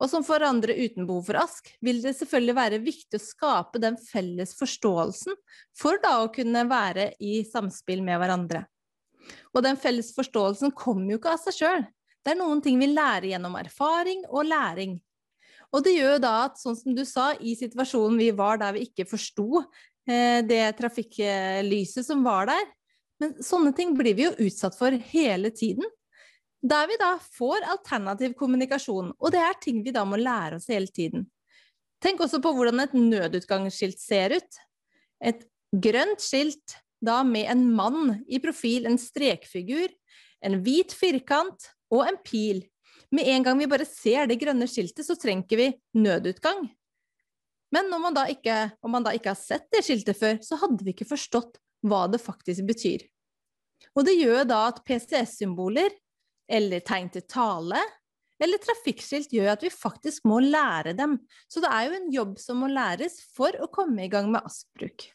Og 0.00 0.08
som 0.08 0.24
for 0.24 0.40
andre 0.40 0.72
uten 0.78 1.04
behov 1.04 1.26
for 1.28 1.36
ask, 1.42 1.68
vil 1.84 2.00
det 2.00 2.14
selvfølgelig 2.16 2.56
være 2.56 2.80
viktig 2.80 3.18
å 3.18 3.22
skape 3.22 3.82
den 3.82 3.98
felles 4.00 4.54
forståelsen 4.56 5.36
for 5.76 6.00
da 6.00 6.14
å 6.22 6.30
kunne 6.32 6.64
være 6.70 7.10
i 7.20 7.42
samspill 7.44 8.00
med 8.06 8.16
hverandre. 8.22 8.64
Og 9.52 9.60
den 9.66 9.76
felles 9.80 10.14
forståelsen 10.16 10.72
kommer 10.72 11.12
jo 11.12 11.20
ikke 11.20 11.34
av 11.34 11.42
seg 11.44 11.58
sjøl. 11.58 11.84
Det 12.20 12.34
er 12.34 12.40
noen 12.40 12.60
ting 12.64 12.80
vi 12.80 12.90
lærer 12.90 13.30
gjennom 13.30 13.56
erfaring 13.60 14.26
og 14.28 14.48
læring. 14.48 14.98
Og 15.70 15.84
det 15.86 15.94
gjør 15.94 16.18
da 16.22 16.32
at, 16.48 16.58
sånn 16.60 16.76
som 16.76 16.96
du 16.96 17.04
sa, 17.06 17.30
i 17.38 17.54
situasjonen 17.58 18.18
vi 18.20 18.30
var 18.36 18.60
der 18.60 18.74
vi 18.76 18.84
ikke 18.88 19.06
forsto 19.08 19.62
eh, 19.62 20.42
det 20.46 20.64
trafikklyset 20.80 22.06
som 22.06 22.24
var 22.26 22.50
der, 22.50 22.68
men 23.20 23.36
sånne 23.44 23.72
ting 23.76 23.94
blir 23.96 24.16
vi 24.16 24.26
jo 24.26 24.36
utsatt 24.46 24.76
for 24.78 24.94
hele 25.12 25.52
tiden. 25.54 25.86
Der 26.60 26.88
vi 26.90 26.96
da 27.00 27.14
får 27.36 27.64
alternativ 27.72 28.34
kommunikasjon, 28.36 29.14
og 29.16 29.32
det 29.32 29.40
er 29.44 29.60
ting 29.62 29.80
vi 29.84 29.94
da 29.94 30.04
må 30.08 30.18
lære 30.20 30.58
oss 30.58 30.68
hele 30.72 30.90
tiden. 30.92 31.26
Tenk 32.00 32.20
også 32.24 32.40
på 32.42 32.52
hvordan 32.56 32.80
et 32.82 32.96
nødutgangsskilt 32.96 34.00
ser 34.00 34.34
ut. 34.36 34.60
Et 35.20 35.44
grønt 35.70 36.20
skilt 36.24 36.80
da 37.04 37.20
med 37.24 37.48
en 37.52 37.66
mann 37.76 38.14
i 38.28 38.40
profil, 38.40 38.88
en 38.88 38.98
strekfigur, 39.00 39.92
en 40.44 40.56
hvit 40.64 40.92
firkant 40.96 41.68
og 41.90 42.04
en 42.06 42.18
pil. 42.24 42.62
Med 43.10 43.26
en 43.28 43.46
gang 43.46 43.58
vi 43.58 43.68
bare 43.70 43.86
ser 43.88 44.28
det 44.30 44.38
grønne 44.40 44.68
skiltet, 44.70 45.06
så 45.06 45.16
trenger 45.18 45.58
vi 45.58 45.70
nødutgang. 45.98 46.68
Men 47.70 47.90
man 47.90 48.16
ikke, 48.30 48.70
om 48.82 48.90
man 48.94 49.06
da 49.06 49.14
ikke 49.14 49.32
har 49.32 49.38
sett 49.38 49.68
det 49.70 49.84
skiltet 49.86 50.18
før, 50.18 50.38
så 50.42 50.58
hadde 50.58 50.84
vi 50.86 50.94
ikke 50.94 51.08
forstått 51.10 51.58
hva 51.86 52.06
det 52.10 52.22
faktisk 52.22 52.66
betyr. 52.66 53.04
Og 53.96 54.04
det 54.06 54.18
gjør 54.18 54.44
da 54.48 54.64
at 54.70 54.82
PCS-symboler 54.86 55.94
eller 56.50 56.82
tegn 56.86 57.08
til 57.14 57.24
tale, 57.30 57.78
eller 58.40 58.60
trafikkskilt 58.62 59.32
gjør 59.36 59.52
at 59.54 59.64
vi 59.64 59.70
faktisk 59.72 60.26
må 60.28 60.40
lære 60.42 60.94
dem. 60.98 61.18
Så 61.46 61.62
det 61.62 61.70
er 61.70 61.86
jo 61.86 61.96
en 61.98 62.12
jobb 62.14 62.36
som 62.42 62.62
må 62.62 62.70
læres 62.72 63.20
for 63.36 63.54
å 63.60 63.70
komme 63.72 64.06
i 64.06 64.12
gang 64.12 64.30
med 64.32 64.42
ASK-bruk. 64.42 65.10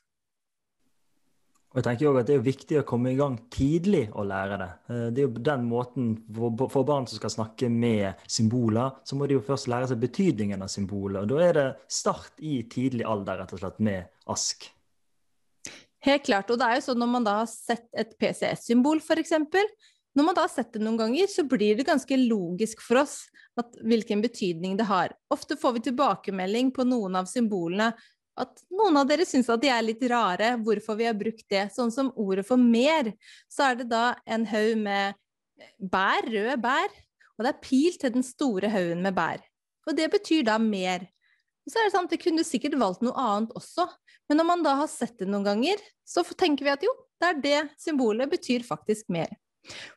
Og 1.76 1.82
jeg 1.82 1.88
tenker 1.90 2.08
også 2.08 2.22
at 2.24 2.30
Det 2.30 2.36
er 2.38 2.44
viktig 2.44 2.78
å 2.80 2.86
komme 2.88 3.12
i 3.12 3.18
gang 3.20 3.34
tidlig 3.52 4.06
og 4.16 4.30
lære 4.30 4.60
det. 4.62 4.68
Eh, 4.88 5.08
det 5.12 5.22
er 5.22 5.26
jo 5.28 5.44
den 5.50 5.66
måten 5.68 6.14
For 6.32 6.88
barn 6.88 7.08
som 7.08 7.20
skal 7.20 7.34
snakke 7.34 7.68
med 7.70 8.22
symboler, 8.32 8.96
så 9.04 9.20
må 9.20 9.28
de 9.28 9.36
jo 9.36 9.44
først 9.44 9.68
lære 9.68 9.90
seg 9.92 10.00
betydningen 10.00 10.64
av 10.64 10.72
symboler. 10.72 11.26
og 11.26 11.34
Da 11.34 11.42
er 11.44 11.60
det 11.60 11.68
start 11.92 12.40
i 12.40 12.62
tidlig 12.72 13.04
alder 13.04 13.44
rett 13.44 13.52
og 13.52 13.60
slett 13.60 13.84
med 13.84 14.08
ASK. 14.32 14.70
Helt 16.08 16.24
klart. 16.24 16.50
Og 16.50 16.62
det 16.62 16.70
er 16.70 16.80
jo 16.80 16.86
sånn 16.88 17.02
når 17.02 17.12
man 17.12 17.28
da 17.28 17.40
har 17.42 17.52
sett 17.52 17.90
et 17.92 18.16
PCS-symbol 18.22 19.04
f.eks., 19.04 19.36
når 20.16 20.24
man 20.24 20.36
da 20.38 20.46
har 20.46 20.52
sett 20.54 20.72
det 20.72 20.80
noen 20.80 20.96
ganger, 20.96 21.28
så 21.28 21.44
blir 21.44 21.76
det 21.76 21.84
ganske 21.90 22.16
logisk 22.16 22.80
for 22.80 23.02
oss 23.02 23.26
hvilken 23.84 24.22
betydning 24.24 24.78
det 24.80 24.88
har. 24.88 25.12
Ofte 25.32 25.58
får 25.60 25.74
vi 25.76 25.82
tilbakemelding 25.90 26.72
på 26.76 26.86
noen 26.88 27.18
av 27.20 27.28
symbolene 27.28 27.90
at 28.40 28.62
noen 28.74 29.00
av 29.00 29.08
dere 29.08 29.26
syns 29.28 29.50
at 29.52 29.62
de 29.64 29.72
er 29.72 29.84
litt 29.86 30.04
rare, 30.12 30.56
hvorfor 30.62 30.98
vi 31.00 31.08
har 31.08 31.16
brukt 31.18 31.46
det. 31.52 31.68
Sånn 31.76 31.94
som 31.94 32.12
ordet 32.20 32.46
for 32.48 32.60
mer, 32.60 33.14
så 33.52 33.70
er 33.70 33.80
det 33.80 33.90
da 33.92 34.06
en 34.28 34.46
haug 34.50 34.82
med 34.84 35.16
bær, 35.80 36.28
røde 36.28 36.58
bær, 36.62 36.96
og 37.36 37.46
det 37.46 37.52
er 37.52 37.64
pil 37.64 38.00
til 38.00 38.16
den 38.16 38.26
store 38.26 38.72
haugen 38.72 39.04
med 39.06 39.16
bær. 39.16 39.44
Og 39.88 39.96
det 39.98 40.10
betyr 40.12 40.44
da 40.48 40.58
mer. 40.62 41.08
Så 41.66 41.80
er 41.80 41.88
det 41.88 41.96
sant, 41.96 42.12
Vi 42.12 42.22
kunne 42.22 42.46
sikkert 42.46 42.78
valgt 42.80 43.02
noe 43.06 43.16
annet 43.18 43.56
også, 43.58 43.88
men 44.30 44.40
når 44.42 44.48
man 44.52 44.64
da 44.66 44.76
har 44.82 44.92
sett 44.92 45.18
det 45.20 45.30
noen 45.30 45.46
ganger, 45.46 45.82
så 46.06 46.24
tenker 46.38 46.66
vi 46.66 46.74
at 46.74 46.86
jo, 46.86 46.92
det 47.22 47.28
er 47.32 47.42
det 47.42 47.60
symbolet 47.82 48.30
betyr 48.30 48.66
faktisk 48.68 49.10
mer. 49.10 49.32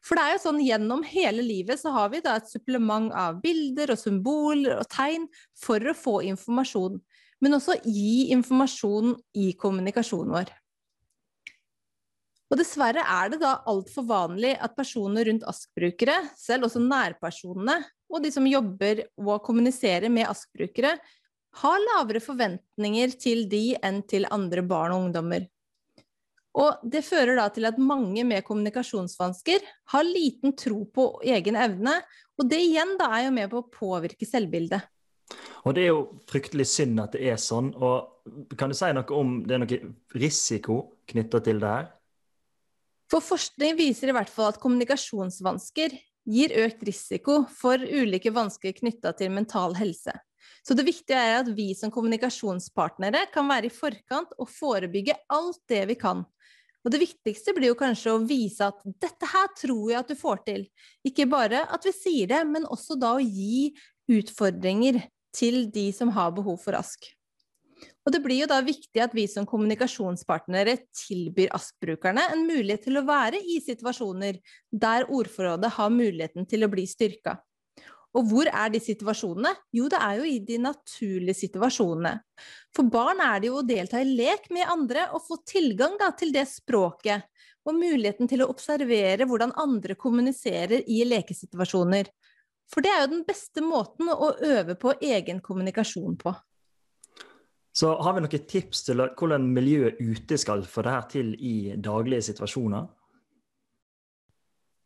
For 0.04 0.16
det 0.16 0.24
er 0.24 0.34
jo 0.34 0.42
sånn 0.46 0.60
gjennom 0.64 1.02
hele 1.04 1.44
livet 1.44 1.80
så 1.80 1.92
har 1.92 2.08
vi 2.12 2.22
da 2.24 2.38
et 2.38 2.48
supplement 2.48 3.10
av 3.12 3.40
bilder 3.42 3.92
og 3.92 4.00
symboler 4.00 4.78
og 4.78 4.88
tegn 4.92 5.26
for 5.60 5.82
å 5.82 5.96
få 5.96 6.14
informasjon, 6.30 6.96
men 7.44 7.58
også 7.58 7.78
gi 7.84 8.30
informasjon 8.34 9.14
i 9.38 9.52
kommunikasjonen 9.58 10.34
vår. 10.34 10.50
Og 12.48 12.56
dessverre 12.56 13.02
er 13.04 13.32
det 13.32 13.42
da 13.42 13.58
altfor 13.68 14.06
vanlig 14.08 14.54
at 14.56 14.76
personer 14.76 15.28
rundt 15.28 15.44
ASK-brukere, 15.50 16.16
selv 16.40 16.68
også 16.68 16.80
nærpersonene 16.80 17.76
og 18.08 18.24
de 18.24 18.32
som 18.32 18.46
jobber 18.48 19.04
og 19.20 19.42
kommuniserer 19.44 20.08
med 20.12 20.28
ASK-brukere, 20.30 20.94
har 21.58 21.84
lavere 21.84 22.22
forventninger 22.22 23.14
til 23.20 23.46
de 23.50 23.62
enn 23.84 24.00
til 24.08 24.28
andre 24.32 24.64
barn 24.64 24.94
og 24.94 25.08
ungdommer. 25.08 25.46
Og 26.58 26.80
det 26.82 27.04
fører 27.06 27.36
da 27.38 27.46
til 27.52 27.68
at 27.68 27.78
mange 27.78 28.24
med 28.26 28.44
kommunikasjonsvansker 28.46 29.64
har 29.92 30.06
liten 30.06 30.54
tro 30.58 30.82
på 30.90 31.10
egen 31.28 31.58
evne, 31.60 31.98
og 32.38 32.48
det 32.50 32.60
igjen 32.64 32.96
da 32.98 33.10
er 33.18 33.26
jo 33.26 33.34
med 33.36 33.52
på 33.52 33.60
å 33.60 33.68
påvirke 33.72 34.26
selvbildet. 34.26 34.88
Og 35.66 35.74
det 35.76 35.84
er 35.84 35.90
jo 35.92 36.02
fryktelig 36.30 36.68
synd 36.70 37.00
at 37.02 37.14
det 37.16 37.28
er 37.32 37.40
sånn. 37.40 37.72
Og 37.76 38.56
kan 38.58 38.72
du 38.72 38.76
si 38.78 38.90
noe 38.94 39.16
om 39.16 39.40
det 39.46 39.56
er 39.56 39.62
noe 39.64 39.80
risiko 40.20 40.80
knytta 41.10 41.42
til 41.44 41.60
det 41.62 41.72
her? 41.72 41.90
For 43.08 43.24
forskning 43.24 43.76
viser 43.78 44.10
i 44.10 44.16
hvert 44.16 44.30
fall 44.32 44.52
at 44.52 44.60
kommunikasjonsvansker 44.60 45.96
gir 46.28 46.54
økt 46.60 46.82
risiko 46.84 47.42
for 47.56 47.80
ulike 47.80 48.32
vansker 48.34 48.74
knytta 48.76 49.14
til 49.16 49.32
mental 49.32 49.76
helse. 49.78 50.12
Så 50.66 50.76
det 50.76 50.84
viktige 50.84 51.16
er 51.16 51.38
at 51.40 51.48
vi 51.56 51.70
som 51.76 51.92
kommunikasjonspartnere 51.92 53.26
kan 53.32 53.48
være 53.48 53.70
i 53.70 53.72
forkant 53.72 54.34
og 54.36 54.50
forebygge 54.52 55.16
alt 55.32 55.62
det 55.70 55.86
vi 55.88 55.96
kan. 56.00 56.26
Og 56.84 56.92
det 56.92 57.00
viktigste 57.02 57.54
blir 57.56 57.72
jo 57.72 57.78
kanskje 57.78 58.14
å 58.14 58.24
vise 58.28 58.68
at 58.68 58.84
dette 59.00 59.28
her 59.28 59.48
tror 59.56 59.90
jeg 59.90 60.00
at 60.00 60.10
du 60.12 60.16
får 60.18 60.42
til. 60.46 60.66
Ikke 61.08 61.26
bare 61.28 61.64
at 61.64 61.84
vi 61.88 61.94
sier 61.96 62.30
det, 62.30 62.42
men 62.48 62.68
også 62.68 62.98
da 63.00 63.16
å 63.16 63.24
gi 63.24 63.72
utfordringer 64.08 65.00
til 65.38 65.68
de 65.72 65.88
som 65.94 66.10
har 66.14 66.34
behov 66.36 66.58
for 66.64 66.76
ASK. 66.78 67.12
Og 68.06 68.12
det 68.14 68.22
blir 68.24 68.40
jo 68.40 68.48
da 68.50 68.58
viktig 68.64 69.02
at 69.04 69.12
vi 69.14 69.26
som 69.30 69.46
kommunikasjonspartnere 69.46 70.78
tilbyr 70.96 71.52
ASK-brukerne 71.54 72.24
en 72.32 72.46
mulighet 72.48 72.86
til 72.88 72.98
å 72.98 73.04
være 73.06 73.38
i 73.38 73.58
situasjoner 73.62 74.40
der 74.72 75.06
ordforrådet 75.12 75.74
har 75.76 75.92
muligheten 75.92 76.48
til 76.48 76.64
å 76.64 76.70
bli 76.72 76.86
styrka. 76.88 77.36
Og 78.16 78.24
hvor 78.30 78.48
er 78.48 78.70
de 78.72 78.80
situasjonene? 78.80 79.52
Jo, 79.76 79.86
det 79.92 79.98
er 80.00 80.18
jo 80.18 80.24
i 80.26 80.38
de 80.42 80.56
naturlige 80.62 81.36
situasjonene. 81.42 82.14
For 82.74 82.88
barn 82.88 83.20
er 83.22 83.42
det 83.42 83.50
jo 83.50 83.58
å 83.60 83.66
delta 83.66 84.00
i 84.00 84.08
lek 84.08 84.48
med 84.54 84.70
andre 84.72 85.10
og 85.12 85.26
få 85.26 85.42
tilgang 85.46 85.98
da, 86.00 86.08
til 86.16 86.32
det 86.34 86.46
språket, 86.48 87.28
og 87.68 87.76
muligheten 87.76 88.30
til 88.30 88.42
å 88.42 88.48
observere 88.48 89.26
hvordan 89.28 89.52
andre 89.60 89.98
kommuniserer 90.00 90.86
i 90.88 91.02
lekesituasjoner. 91.04 92.08
For 92.68 92.84
det 92.84 92.92
er 92.92 93.02
jo 93.04 93.14
den 93.14 93.24
beste 93.28 93.64
måten 93.64 94.10
å 94.12 94.34
øve 94.44 94.76
på 94.76 94.92
egen 95.00 95.40
kommunikasjon 95.44 96.18
på. 96.20 96.34
Så 97.72 97.94
har 98.02 98.14
vi 98.16 98.22
noen 98.24 98.46
tips 98.50 98.84
til 98.88 99.00
hvordan 99.06 99.44
miljøet 99.54 100.00
ute 100.02 100.38
skal 100.40 100.64
få 100.66 100.82
det 100.84 100.94
her 100.94 101.10
til 101.12 101.34
i 101.38 101.56
daglige 101.78 102.26
situasjoner? 102.32 102.88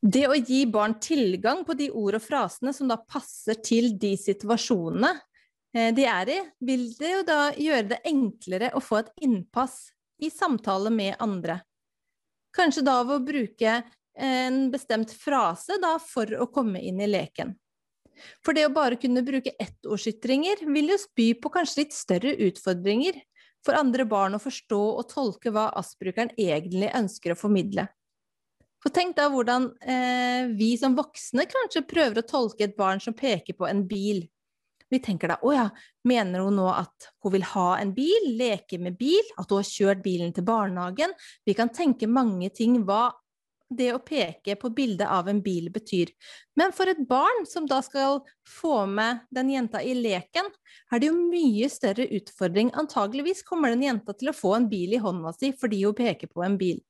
Det 0.03 0.25
å 0.27 0.35
gi 0.35 0.65
barn 0.67 0.97
tilgang 1.01 1.63
på 1.65 1.77
de 1.79 1.89
ord 1.95 2.19
og 2.19 2.25
frasene 2.25 2.73
som 2.75 2.89
da 2.91 2.99
passer 2.99 3.61
til 3.63 3.93
de 4.03 4.17
situasjonene 4.19 5.13
eh, 5.15 5.93
de 5.95 6.07
er 6.11 6.33
i, 6.35 6.39
vil 6.67 6.89
det 6.99 7.13
jo 7.13 7.21
da 7.29 7.41
gjøre 7.55 7.89
det 7.95 8.01
enklere 8.11 8.73
å 8.75 8.83
få 8.83 8.99
et 8.99 9.13
innpass 9.23 9.93
i 10.23 10.31
samtale 10.31 10.91
med 10.91 11.15
andre. 11.23 11.61
Kanskje 12.53 12.85
da 12.85 12.99
ved 13.07 13.21
å 13.21 13.27
bruke 13.31 13.77
en 14.19 14.59
bestemt 14.75 15.15
frase 15.17 15.79
da 15.81 15.95
for 16.03 16.29
å 16.35 16.51
komme 16.53 16.83
inn 16.83 17.01
i 17.01 17.09
leken. 17.09 17.55
For 18.45 18.57
det 18.57 18.67
å 18.69 18.75
bare 18.75 18.99
kunne 19.01 19.25
bruke 19.27 19.55
ettårsytringer 19.61 20.65
vil 20.69 20.93
jo 20.95 20.99
spy 21.01 21.33
på 21.39 21.53
kanskje 21.55 21.85
litt 21.85 21.97
større 21.97 22.35
utfordringer 22.49 23.21
for 23.63 23.79
andre 23.79 24.07
barn 24.09 24.37
å 24.37 24.43
forstå 24.43 24.81
og 24.99 25.09
tolke 25.11 25.53
hva 25.55 25.69
ASP-brukeren 25.79 26.35
egentlig 26.41 26.91
ønsker 26.99 27.35
å 27.35 27.39
formidle. 27.39 27.87
For 28.83 28.91
tenk 28.95 29.15
da 29.15 29.29
hvordan 29.31 29.69
eh, 29.87 30.51
vi 30.59 30.75
som 30.79 30.97
voksne 30.99 31.47
kanskje 31.51 31.85
prøver 31.87 32.19
å 32.23 32.27
tolke 32.27 32.67
et 32.67 32.79
barn 32.79 33.03
som 33.03 33.15
peker 33.15 33.55
på 33.55 33.69
en 33.69 33.85
bil. 33.87 34.25
Vi 34.93 34.99
tenker 35.01 35.31
da 35.31 35.39
å 35.47 35.53
ja, 35.55 35.69
mener 36.05 36.43
hun 36.45 36.59
nå 36.59 36.67
at 36.69 37.13
hun 37.25 37.33
vil 37.37 37.47
ha 37.55 37.69
en 37.79 37.95
bil, 37.97 38.27
leke 38.37 38.77
med 38.83 38.99
bil, 38.99 39.23
at 39.39 39.49
hun 39.49 39.63
har 39.63 39.69
kjørt 39.69 40.03
bilen 40.05 40.35
til 40.37 40.45
barnehagen? 40.45 41.15
Vi 41.47 41.55
kan 41.57 41.71
tenke 41.73 42.11
mange 42.11 42.51
ting 42.53 42.83
hva 42.85 43.07
det 43.77 43.91
å 43.95 44.01
peke 44.03 44.57
på 44.61 44.71
bildet 44.75 45.09
av 45.11 45.29
en 45.31 45.41
bil 45.43 45.69
betyr. 45.73 46.13
Men 46.59 46.75
for 46.77 46.91
et 46.91 47.01
barn 47.09 47.47
som 47.49 47.67
da 47.69 47.81
skal 47.85 48.21
få 48.49 48.85
med 48.91 49.23
den 49.35 49.53
jenta 49.53 49.83
i 49.83 49.95
leken, 49.97 50.49
er 50.93 51.03
det 51.03 51.11
jo 51.11 51.17
mye 51.19 51.69
større 51.73 52.09
utfordring. 52.19 52.73
Antageligvis 52.79 53.45
kommer 53.49 53.73
den 53.73 53.85
jenta 53.87 54.15
til 54.17 54.33
å 54.33 54.37
få 54.37 54.57
en 54.59 54.69
bil 54.71 54.97
i 54.97 55.03
hånda 55.03 55.35
si 55.37 55.53
fordi 55.59 55.83
hun 55.85 55.97
peker 55.99 56.31
på 56.33 56.45
en 56.47 56.59
bil. 56.61 56.83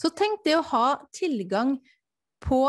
Så 0.00 0.12
tenk 0.16 0.44
det 0.44 0.58
å 0.58 0.66
ha 0.72 0.86
tilgang 1.16 1.76
på 2.44 2.62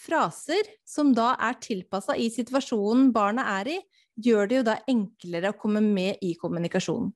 fraser 0.00 0.68
som 0.86 1.14
da 1.14 1.34
er 1.42 1.58
tilpassa 1.62 2.16
i 2.16 2.28
situasjonen 2.32 3.10
barnet 3.14 3.48
er 3.60 3.72
i, 3.76 3.78
gjør 4.20 4.48
det 4.48 4.60
jo 4.60 4.66
da 4.68 4.76
enklere 4.90 5.52
å 5.52 5.58
komme 5.58 5.82
med 5.84 6.20
i 6.24 6.34
kommunikasjonen. 6.40 7.12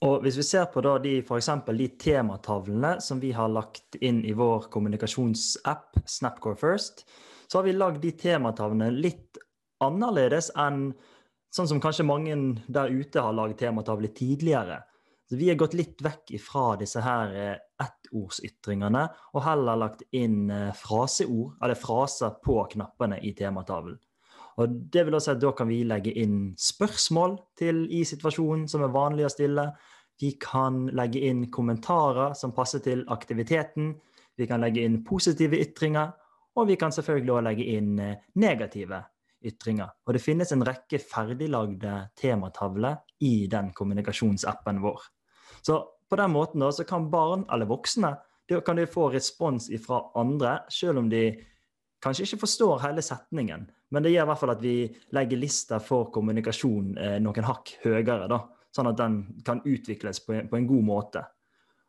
Og 0.00 0.22
hvis 0.24 0.38
vi 0.40 0.44
ser 0.48 0.68
på 0.72 0.80
da 0.80 0.94
de, 1.02 1.18
for 1.28 1.42
de 1.76 1.88
tematavlene 2.00 2.94
som 3.04 3.20
vi 3.20 3.34
har 3.36 3.50
lagt 3.52 3.98
inn 4.00 4.22
i 4.24 4.32
vår 4.32 4.70
kommunikasjonsapp 4.72 6.00
Snapcore 6.08 6.56
First, 6.56 7.04
så 7.46 7.58
har 7.58 7.66
vi 7.66 7.76
lagd 7.76 8.00
de 8.00 8.14
tematavlene 8.16 8.88
litt 8.96 9.36
annerledes 9.84 10.52
enn 10.56 10.94
sånn 11.52 11.68
som 11.68 11.82
kanskje 11.82 12.06
mange 12.08 12.36
der 12.70 12.92
ute 12.94 13.20
har 13.20 13.36
laget 13.36 13.60
tematavler 13.60 14.14
tidligere. 14.16 14.80
Så 15.28 15.36
vi 15.36 15.50
har 15.50 15.58
gått 15.60 15.76
litt 15.78 16.00
vekk 16.02 16.32
ifra 16.38 16.64
disse 16.80 17.02
her 17.04 17.34
eh, 17.36 17.56
ettordsytringene 17.82 19.04
og 19.34 19.44
heller 19.44 19.78
lagt 19.78 20.06
inn 20.16 20.48
eh, 20.50 20.72
fraseord, 20.74 21.58
eller 21.62 21.78
fraser 21.78 22.38
på 22.42 22.56
knappene 22.72 23.20
i 23.22 23.34
tematavlen. 23.38 23.98
Og 24.58 24.72
det 24.92 25.04
vil 25.06 25.14
også 25.14 25.30
si 25.30 25.36
at 25.36 25.42
Da 25.42 25.52
kan 25.56 25.68
vi 25.68 25.82
legge 25.84 26.12
inn 26.18 26.54
spørsmål 26.58 27.38
til 27.58 27.84
i 27.92 28.02
situasjonen 28.04 28.66
som 28.68 28.82
er 28.84 28.94
vanlig 28.94 29.28
å 29.28 29.32
stille. 29.32 29.66
Vi 30.20 30.34
kan 30.40 30.86
legge 30.96 31.22
inn 31.28 31.46
kommentarer 31.50 32.34
som 32.34 32.52
passer 32.52 32.82
til 32.84 33.04
aktiviteten. 33.08 33.94
Vi 34.36 34.48
kan 34.48 34.60
legge 34.60 34.82
inn 34.84 35.02
positive 35.04 35.58
ytringer, 35.60 36.12
og 36.56 36.68
vi 36.68 36.76
kan 36.80 36.92
selvfølgelig 36.92 37.32
også 37.32 37.46
legge 37.46 37.68
inn 37.76 37.98
eh, 38.00 38.18
negative 38.34 39.02
ytringer. 39.44 39.94
Og 40.06 40.16
det 40.16 40.22
finnes 40.24 40.52
en 40.52 40.64
rekke 40.66 41.00
ferdiglagde 41.00 41.94
tematavler 42.20 43.00
i 43.24 43.46
den 43.52 43.72
kommunikasjonsappen 43.76 44.80
vår. 44.82 45.06
Så 45.62 45.78
på 46.10 46.18
den 46.18 46.32
måten 46.34 46.64
da, 46.64 46.70
så 46.72 46.84
kan 46.88 47.10
barn 47.12 47.46
eller 47.52 47.68
voksne 47.70 48.16
kan 48.66 48.76
de 48.76 48.86
få 48.90 49.12
respons 49.14 49.68
fra 49.84 50.00
andre, 50.18 50.56
selv 50.74 50.98
om 50.98 51.10
de 51.10 51.28
kanskje 52.02 52.26
ikke 52.26 52.40
forstår 52.42 52.80
hele 52.82 53.04
setningen. 53.04 53.68
Men 53.90 54.04
det 54.04 54.12
gjør 54.14 54.28
i 54.28 54.30
hvert 54.30 54.40
fall 54.40 54.54
at 54.54 54.62
vi 54.62 54.74
legger 55.16 55.40
lista 55.40 55.80
for 55.82 56.10
kommunikasjon 56.14 56.94
eh, 56.98 57.18
noen 57.22 57.46
hakk 57.46 57.74
høyere. 57.82 58.28
da, 58.30 58.40
Sånn 58.70 58.90
at 58.92 58.98
den 59.00 59.20
kan 59.46 59.62
utvikles 59.66 60.22
på 60.22 60.36
på 60.46 60.58
en, 60.58 60.68
god 60.68 60.86
måte. 60.86 61.24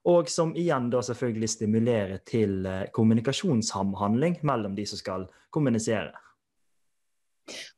Og 0.09 0.29
som 0.33 0.55
igjen 0.57 0.89
da 0.89 1.03
selvfølgelig 1.05 1.49
stimulerer 1.53 2.23
til 2.25 2.65
eh, 2.65 2.87
kommunikasjonssamhandling 2.93 4.39
mellom 4.49 4.75
de 4.77 4.87
som 4.89 5.01
skal 5.01 5.27
kommunisere. 5.53 6.13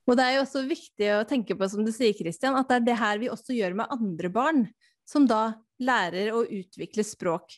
Og 0.07 0.15
det 0.19 0.23
er 0.23 0.37
jo 0.37 0.45
også 0.45 0.63
viktig 0.67 1.09
å 1.17 1.25
tenke 1.27 1.55
på, 1.59 1.67
som 1.71 1.83
du 1.83 1.91
sier, 1.91 2.15
Kristian, 2.15 2.55
at 2.59 2.69
det 2.69 2.79
er 2.79 2.87
det 2.87 2.97
her 2.99 3.19
vi 3.19 3.31
også 3.31 3.55
gjør 3.55 3.75
med 3.79 3.91
andre 3.91 4.31
barn, 4.31 4.65
som 5.07 5.27
da 5.27 5.57
lærer 5.83 6.31
å 6.35 6.43
utvikle 6.43 7.03
språk. 7.07 7.57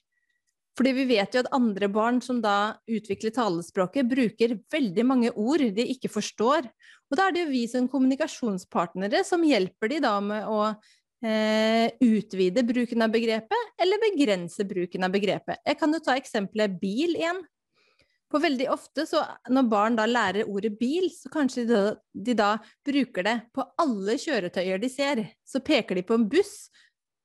Fordi 0.75 0.91
vi 0.91 1.05
vet 1.08 1.36
jo 1.36 1.41
at 1.44 1.53
andre 1.55 1.88
barn 1.91 2.20
som 2.24 2.41
da 2.44 2.75
utvikler 2.91 3.32
talespråket, 3.36 4.10
bruker 4.12 4.58
veldig 4.74 5.05
mange 5.08 5.32
ord 5.32 5.63
de 5.75 5.88
ikke 5.94 6.12
forstår. 6.12 6.67
Og 7.08 7.17
da 7.17 7.29
er 7.29 7.36
det 7.36 7.46
jo 7.46 7.53
vi 7.53 7.63
som 7.72 7.88
kommunikasjonspartnere 7.91 9.24
som 9.27 9.46
hjelper 9.48 9.94
de 9.94 10.01
da 10.03 10.13
med 10.24 10.50
å 10.51 10.60
eh, 11.24 11.96
utvide 12.03 12.65
bruken 12.67 13.05
av 13.05 13.13
begrepet, 13.13 13.75
eller 13.82 14.03
begrense 14.03 14.67
bruken 14.67 15.08
av 15.08 15.15
begrepet. 15.15 15.62
Jeg 15.63 15.79
kan 15.79 15.96
jo 15.96 16.01
ta 16.03 16.17
eksempelet 16.20 16.79
bil 16.82 17.15
igjen. 17.15 17.39
For 18.34 18.41
veldig 18.44 18.65
ofte 18.74 19.05
så 19.08 19.22
når 19.53 19.67
barn 19.72 19.96
da 19.96 20.08
lærer 20.10 20.50
ordet 20.50 20.74
bil, 20.79 21.08
så 21.13 21.29
kanskje 21.32 21.63
de 21.63 21.75
da, 21.77 21.94
de 22.12 22.36
da 22.36 22.50
bruker 22.84 23.24
det 23.24 23.36
på 23.55 23.63
alle 23.79 24.17
kjøretøyer 24.20 24.82
de 24.82 24.89
ser. 24.91 25.22
Så 25.48 25.62
peker 25.63 25.96
de 25.96 26.03
på 26.03 26.17
en 26.17 26.27
buss, 26.27 26.67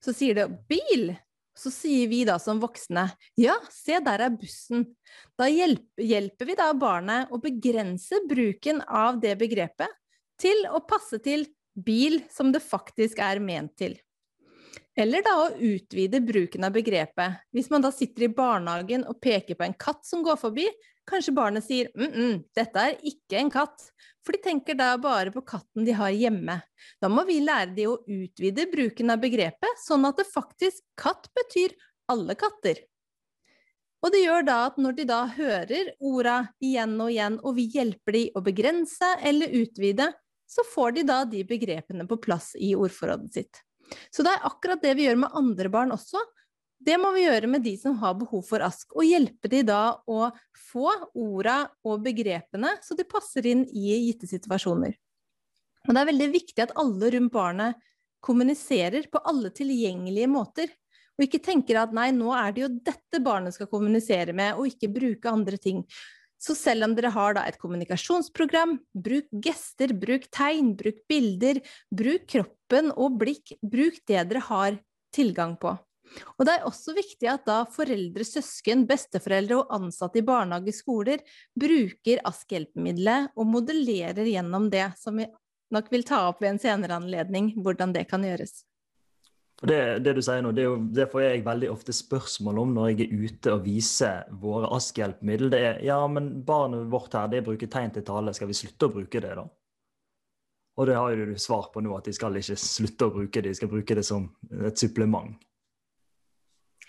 så 0.04 0.14
sier 0.14 0.38
de 0.38 0.46
'bil'. 0.70 1.16
Så 1.60 1.68
sier 1.74 2.08
vi 2.08 2.22
da 2.24 2.38
som 2.40 2.60
voksne 2.62 3.04
ja, 3.36 3.58
se 3.68 3.98
der 4.00 4.24
er 4.24 4.32
bussen. 4.32 4.86
Da 5.36 5.48
hjelper 5.50 6.48
vi 6.48 6.56
da 6.56 6.70
barnet 6.72 7.32
å 7.32 7.40
begrense 7.42 8.22
bruken 8.28 8.80
av 8.88 9.20
det 9.20 9.34
begrepet 9.40 9.92
til 10.40 10.64
å 10.72 10.80
passe 10.88 11.20
til 11.20 11.44
bil 11.76 12.22
som 12.32 12.48
det 12.52 12.62
faktisk 12.64 13.20
er 13.20 13.42
ment 13.44 13.74
til. 13.76 13.98
Eller 14.96 15.22
da 15.24 15.36
å 15.42 15.50
utvide 15.54 16.22
bruken 16.24 16.64
av 16.66 16.74
begrepet. 16.74 17.44
Hvis 17.54 17.68
man 17.72 17.84
da 17.84 17.92
sitter 17.94 18.26
i 18.26 18.32
barnehagen 18.34 19.04
og 19.08 19.20
peker 19.22 19.56
på 19.56 19.66
en 19.66 19.76
katt 19.76 20.02
som 20.06 20.24
går 20.24 20.40
forbi, 20.40 20.66
kanskje 21.08 21.34
barnet 21.36 21.64
sier 21.64 21.90
mm, 21.94 22.12
-mm 22.12 22.44
dette 22.56 22.78
er 22.80 22.98
ikke 23.02 23.38
en 23.40 23.50
katt, 23.50 23.86
for 24.24 24.32
de 24.32 24.42
tenker 24.44 24.74
da 24.74 24.96
bare 24.98 25.32
på 25.32 25.42
katten 25.42 25.84
de 25.84 25.92
har 25.96 26.10
hjemme. 26.10 26.60
Da 27.00 27.08
må 27.08 27.24
vi 27.24 27.40
lære 27.40 27.74
de 27.74 27.86
å 27.88 27.98
utvide 28.06 28.68
bruken 28.70 29.10
av 29.10 29.20
begrepet, 29.20 29.80
sånn 29.86 30.04
at 30.04 30.16
det 30.16 30.28
faktisk 30.28 30.84
katt 30.96 31.30
betyr 31.34 31.74
alle 32.08 32.34
katter. 32.34 32.76
Og 34.00 34.12
det 34.12 34.22
gjør 34.24 34.44
da 34.48 34.58
at 34.70 34.78
når 34.80 34.96
de 34.96 35.04
da 35.04 35.20
hører 35.28 35.92
orda 36.00 36.36
igjen 36.64 36.96
og 37.00 37.10
igjen, 37.12 37.38
og 37.44 37.56
vi 37.56 37.68
hjelper 37.74 38.16
de 38.16 38.22
å 38.34 38.40
begrense 38.44 39.10
eller 39.20 39.52
utvide, 39.60 40.08
så 40.50 40.64
får 40.66 40.96
de 40.96 41.02
da 41.06 41.24
de 41.28 41.42
begrepene 41.46 42.06
på 42.08 42.18
plass 42.22 42.54
i 42.58 42.72
ordforrådet 42.74 43.32
sitt. 43.32 43.60
Så 44.10 44.24
det 44.26 44.32
er 44.32 44.46
akkurat 44.48 44.82
det 44.82 44.94
vi 44.98 45.06
gjør 45.06 45.20
med 45.24 45.36
andre 45.36 45.70
barn 45.72 45.92
også. 45.94 46.22
Det 46.80 46.96
må 46.96 47.10
vi 47.12 47.26
gjøre 47.26 47.48
med 47.50 47.64
de 47.66 47.74
som 47.76 47.98
har 48.00 48.16
behov 48.16 48.40
for 48.48 48.64
ASK, 48.64 48.94
og 48.96 49.04
hjelpe 49.04 49.50
de 49.52 49.60
da 49.68 50.00
å 50.08 50.30
få 50.70 50.88
orda 51.12 51.66
og 51.84 52.00
begrepene 52.06 52.72
så 52.80 52.96
de 52.96 53.04
passer 53.08 53.50
inn 53.50 53.66
i 53.68 53.98
gitte 54.06 54.28
situasjoner. 54.30 54.94
Og 55.88 55.92
det 55.92 56.00
er 56.00 56.08
veldig 56.08 56.28
viktig 56.32 56.64
at 56.64 56.72
alle 56.80 57.10
rundt 57.12 57.32
barnet 57.34 57.76
kommuniserer 58.24 59.08
på 59.12 59.20
alle 59.28 59.52
tilgjengelige 59.52 60.28
måter. 60.30 60.72
Og 61.18 61.26
ikke 61.26 61.42
tenker 61.44 61.76
at 61.82 61.92
nei, 61.96 62.08
nå 62.16 62.32
er 62.36 62.56
det 62.56 62.64
jo 62.64 62.70
dette 62.88 63.20
barnet 63.24 63.56
skal 63.56 63.68
kommunisere 63.68 64.32
med, 64.36 64.56
og 64.56 64.72
ikke 64.72 64.92
bruke 64.92 65.32
andre 65.32 65.60
ting. 65.60 65.84
Så 66.40 66.56
selv 66.56 66.86
om 66.86 66.94
dere 66.96 67.12
har 67.12 67.36
da 67.36 67.44
et 67.44 67.60
kommunikasjonsprogram, 67.60 68.78
bruk 68.96 69.28
gester, 69.44 69.92
bruk 69.92 70.24
tegn, 70.32 70.72
bruk 70.80 71.02
bilder, 71.12 71.60
bruk 71.92 72.24
kroppen 72.32 72.88
og 72.96 73.20
blikk. 73.20 73.52
Bruk 73.60 74.00
det 74.08 74.24
dere 74.32 74.44
har 74.48 74.80
tilgang 75.12 75.58
på. 75.60 75.76
Og 76.38 76.46
det 76.46 76.54
er 76.56 76.66
også 76.68 76.94
viktig 76.96 77.28
at 77.30 77.44
da 77.46 77.60
foreldre, 77.70 78.24
søsken, 78.26 78.86
besteforeldre 78.88 79.60
og 79.60 79.76
ansatte 79.76 80.20
i 80.20 80.26
barnehage, 80.26 80.74
skoler 80.74 81.22
bruker 81.58 82.22
ASK-hjelpemiddelet 82.28 83.36
og 83.36 83.52
modellerer 83.52 84.26
gjennom 84.26 84.70
det, 84.72 84.88
som 85.00 85.20
vi 85.20 85.28
nok 85.70 85.92
vil 85.92 86.06
ta 86.06 86.24
opp 86.30 86.42
ved 86.42 86.54
en 86.54 86.62
senere 86.62 86.98
anledning, 86.98 87.54
hvordan 87.62 87.94
det 87.94 88.08
kan 88.10 88.26
gjøres. 88.26 88.64
Det, 89.60 89.98
det, 90.00 90.14
du 90.16 90.22
sier 90.24 90.40
nå, 90.40 90.54
det, 90.56 90.64
jo, 90.64 90.76
det, 90.88 91.04
får 91.12 91.20
jeg 91.20 91.44
veldig 91.44 91.68
ofte 91.68 91.92
spørsmål 91.92 92.62
om 92.62 92.70
når 92.78 92.86
jeg 92.90 93.00
er 93.04 93.24
ute 93.26 93.52
og 93.52 93.64
viser 93.66 94.30
våre 94.40 94.70
ASK-hjelpemiddel. 94.72 95.50
Det 95.52 95.60
er 95.60 95.82
ja, 95.84 95.98
men 96.08 96.32
barnet 96.48 96.88
vårt 96.90 97.14
her, 97.16 97.28
det 97.28 97.44
bruker 97.44 97.68
tegn 97.70 97.92
til 97.92 98.06
tale, 98.08 98.32
skal 98.36 98.48
vi 98.48 98.56
slutte 98.56 98.88
å 98.88 98.94
bruke 98.94 99.20
det, 99.20 99.34
da? 99.36 99.44
Og 100.80 100.88
det 100.88 100.96
har 100.96 101.12
jo 101.12 101.28
du 101.28 101.36
svar 101.36 101.68
på 101.74 101.82
nå, 101.84 101.92
at 101.92 102.08
de 102.08 102.14
skal 102.16 102.38
ikke 102.40 102.56
slutte 102.56 103.10
å 103.10 103.12
bruke 103.12 103.42
det, 103.42 103.52
de 103.52 103.58
skal 103.58 103.68
bruke 103.68 103.96
det 103.98 104.06
som 104.06 104.30
et 104.64 104.80
supplement. 104.80 105.34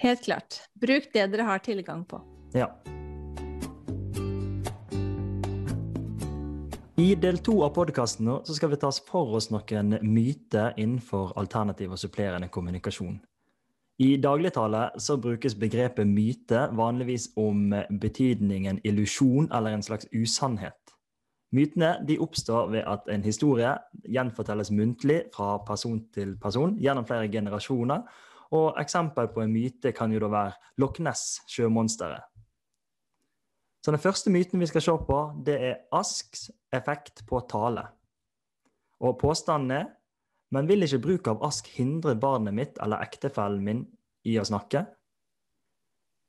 Helt 0.01 0.23
klart. 0.23 0.61
Bruk 0.73 1.11
det 1.13 1.27
dere 1.29 1.43
har 1.45 1.59
tilgang 1.61 2.05
på. 2.05 2.17
Ja. 2.57 2.71
I 6.97 7.15
del 7.15 7.37
to 7.37 7.59
av 7.61 7.69
podkasten 7.75 8.31
skal 8.49 8.71
vi 8.71 8.79
ta 8.81 8.89
for 9.05 9.35
oss 9.37 9.51
noen 9.53 9.93
myter 10.01 10.73
innenfor 10.81 11.35
alternativ 11.37 11.93
og 11.93 12.01
supplerende 12.01 12.49
kommunikasjon. 12.49 13.19
I 14.01 14.15
dagligtale 14.17 14.87
så 14.97 15.19
brukes 15.21 15.53
begrepet 15.61 16.09
myte 16.09 16.63
vanligvis 16.73 17.29
om 17.37 17.69
betydningen 18.01 18.81
illusjon 18.83 19.51
eller 19.53 19.77
en 19.77 19.85
slags 19.85 20.09
usannhet. 20.09 20.95
Mytene 21.53 21.93
de 22.09 22.17
oppstår 22.17 22.73
ved 22.73 22.89
at 22.89 23.05
en 23.13 23.21
historie 23.21 23.75
gjenfortelles 24.09 24.73
muntlig 24.73 25.21
fra 25.35 25.59
person 25.67 26.01
til 26.15 26.33
person 26.41 26.73
gjennom 26.81 27.05
flere 27.05 27.29
generasjoner, 27.29 28.01
og 28.51 28.79
eksempel 28.81 29.29
på 29.31 29.43
en 29.43 29.53
myte 29.53 29.93
kan 29.95 30.11
jo 30.11 30.19
da 30.23 30.29
være 30.31 30.73
Loch 30.83 30.99
Ness, 30.99 31.39
sjømonsteret. 31.47 32.27
Så 33.81 33.91
den 33.91 34.01
første 34.01 34.29
myten 34.29 34.61
vi 34.61 34.67
skal 34.69 34.83
se 34.85 34.93
på, 35.07 35.19
det 35.45 35.55
er 35.57 35.79
Asks 35.95 36.51
effekt 36.73 37.23
på 37.25 37.39
tale. 37.49 37.87
Og 39.01 39.17
påstanden 39.17 39.71
er 39.73 39.87
men 40.51 40.67
vil 40.67 40.83
ikke 40.83 41.03
bruk 41.03 41.29
av 41.31 41.43
ask 41.47 41.69
hindre 41.77 42.15
barnet 42.19 42.55
mitt 42.55 42.79
eller 42.83 43.03
ektefellen 43.05 43.63
min 43.63 43.85
i 44.27 44.35
å 44.39 44.47
snakke? 44.47 44.83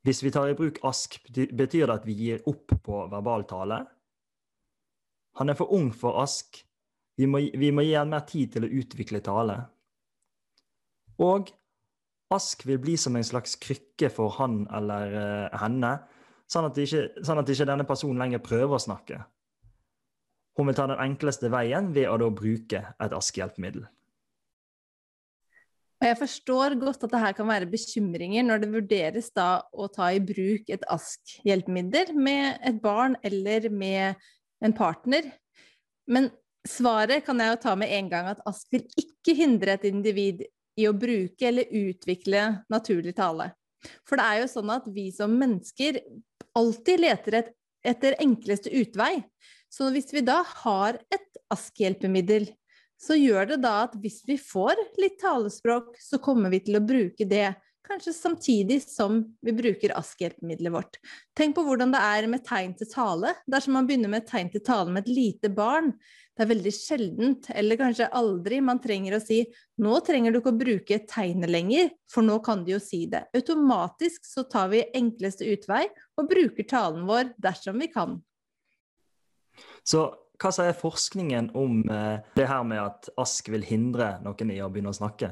Hvis 0.07 0.23
vi 0.23 0.33
tar 0.35 0.51
i 0.51 0.59
bruk 0.59 0.81
ask, 0.87 1.19
betyr 1.31 1.87
det 1.87 1.97
at 1.97 2.07
vi 2.07 2.15
gir 2.19 2.47
opp 2.51 2.75
på 2.87 3.05
verbal 3.11 3.47
tale? 3.51 3.83
Han 5.39 5.51
er 5.51 5.59
for 5.59 5.75
ung 5.75 5.91
for 5.95 6.21
ask. 6.23 6.61
Vi 7.19 7.27
må, 7.27 7.43
vi 7.59 7.71
må 7.75 7.85
gi 7.87 7.97
han 7.99 8.11
mer 8.11 8.25
tid 8.29 8.55
til 8.55 8.67
å 8.67 8.73
utvikle 8.83 9.23
tale. 9.25 9.59
Og 11.23 11.51
Ask 12.33 12.65
vil 12.67 12.81
bli 12.81 12.97
som 13.01 13.17
en 13.19 13.27
slags 13.27 13.59
krykke 13.61 14.09
for 14.13 14.33
han 14.39 14.63
eller 14.73 15.17
uh, 15.17 15.61
henne, 15.63 15.95
sånn 16.51 16.69
at, 16.69 16.79
ikke, 16.81 17.25
sånn 17.25 17.41
at, 17.43 17.51
ikke, 17.53 17.69
denne 17.69 17.87
personen 17.89 18.21
lenger 18.23 18.43
prøver 18.45 18.79
å 18.79 18.83
snakke. 18.83 19.23
Hun 20.57 20.69
vil 20.69 20.77
ta 20.77 20.87
den 20.89 21.01
enkleste 21.01 21.49
veien 21.53 21.91
ved 21.97 22.11
å 22.11 22.19
da 22.21 22.29
bruke 22.33 22.83
et 23.01 23.17
askehjelpemiddel. 23.17 23.87
Og 26.03 26.09
jeg 26.09 26.19
forstår 26.19 26.75
godt 26.83 27.05
at 27.07 27.13
det 27.15 27.21
her 27.23 27.35
kan 27.39 27.47
være 27.47 27.69
bekymringer 27.71 28.43
når 28.43 28.65
det 28.65 28.71
vurderes 28.73 29.29
da 29.37 29.63
å 29.71 29.87
ta 29.93 30.09
i 30.11 30.19
bruk 30.19 30.73
et 30.75 30.83
ASK-hjelpemiddel 30.91 32.11
med 32.19 32.59
et 32.67 32.81
barn 32.83 33.15
eller 33.23 33.69
med 33.71 34.19
en 34.67 34.75
partner. 34.75 35.29
Men 36.11 36.27
svaret 36.67 37.23
kan 37.23 37.39
jeg 37.39 37.53
jo 37.53 37.61
ta 37.63 37.77
med 37.79 37.95
en 37.95 38.11
gang 38.11 38.33
at 38.33 38.43
ASK 38.51 38.75
vil 38.75 38.83
ikke 38.99 39.37
hindre 39.39 39.77
et 39.77 39.87
individ 39.87 40.43
i 40.79 40.89
å 40.89 40.95
bruke 40.97 41.49
eller 41.49 41.69
utvikle 41.69 42.45
naturlig 42.73 43.17
tale. 43.19 43.51
For 44.09 44.19
det 44.19 44.27
er 44.27 44.41
jo 44.43 44.51
sånn 44.53 44.71
at 44.73 44.87
vi 44.95 45.09
som 45.15 45.35
mennesker 45.39 45.99
alltid 46.59 47.03
leter 47.03 47.39
et, 47.41 47.53
etter 47.85 48.17
enkleste 48.23 48.71
utvei. 48.71 49.25
Så 49.73 49.91
hvis 49.93 50.13
vi 50.15 50.23
da 50.25 50.43
har 50.63 51.01
et 51.13 51.41
ASK-hjelpemiddel, 51.53 52.47
så 53.03 53.17
gjør 53.19 53.55
det 53.55 53.63
da 53.65 53.75
at 53.87 53.97
hvis 53.99 54.21
vi 54.29 54.37
får 54.39 54.79
litt 55.01 55.19
talespråk, 55.23 55.97
så 55.99 56.21
kommer 56.23 56.53
vi 56.53 56.63
til 56.63 56.79
å 56.79 56.85
bruke 56.85 57.27
det 57.27 57.49
kanskje 57.87 58.15
samtidig 58.15 58.81
som 58.85 59.21
vi 59.45 59.55
bruker 59.57 59.95
ASK-hjelpemiddelet 59.99 60.73
vårt. 60.75 60.99
Tenk 61.39 61.57
på 61.57 61.65
hvordan 61.67 61.93
det 61.95 62.01
er 62.03 62.29
med 62.31 62.45
tegn 62.47 62.75
til 62.79 62.89
tale. 62.91 63.35
Dersom 63.51 63.77
man 63.79 63.89
begynner 63.89 64.13
med 64.13 64.27
tegn 64.29 64.51
til 64.53 64.65
tale 64.65 64.93
med 64.93 65.05
et 65.07 65.15
lite 65.17 65.51
barn, 65.53 65.93
det 66.33 66.47
er 66.47 66.51
veldig 66.55 66.73
sjeldent, 66.73 67.51
eller 67.53 67.77
kanskje 67.77 68.09
aldri, 68.17 68.63
man 68.65 68.81
trenger 68.81 69.19
å 69.19 69.21
si 69.21 69.43
'nå 69.79 70.01
trenger 70.07 70.33
du 70.33 70.41
ikke 70.41 70.55
å 70.55 70.63
bruke 70.63 70.99
tegnet 71.05 71.51
lenger, 71.51 71.91
for 72.09 72.25
nå 72.25 72.39
kan 72.45 72.65
du 72.65 72.73
jo 72.73 72.81
si 72.81 73.05
det'. 73.07 73.29
Automatisk 73.37 74.25
så 74.25 74.49
tar 74.49 74.69
vi 74.73 74.87
enkleste 74.95 75.45
utvei 75.45 75.85
og 76.17 76.29
bruker 76.31 76.65
talen 76.65 77.05
vår 77.07 77.35
dersom 77.37 77.79
vi 77.79 77.89
kan. 77.93 78.23
Så 79.85 80.09
hva 80.43 80.51
sier 80.51 80.73
forskningen 80.73 81.53
om 81.55 81.83
eh, 81.91 82.19
det 82.35 82.49
her 82.49 82.65
med 82.65 82.81
at 82.81 83.11
ASK 83.21 83.53
vil 83.53 83.63
hindre 83.63 84.17
noen 84.25 84.51
i 84.51 84.63
å 84.63 84.71
begynne 84.73 84.91
å 84.91 84.97
snakke? 84.97 85.31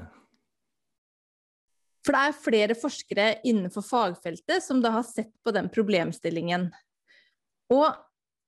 For 2.04 2.16
det 2.16 2.20
er 2.20 2.42
flere 2.44 2.76
forskere 2.78 3.26
innenfor 3.46 3.84
fagfeltet 3.84 4.64
som 4.64 4.80
da 4.80 4.94
har 4.94 5.04
sett 5.06 5.32
på 5.44 5.52
den 5.52 5.68
problemstillingen. 5.72 6.70
Og 7.70 7.90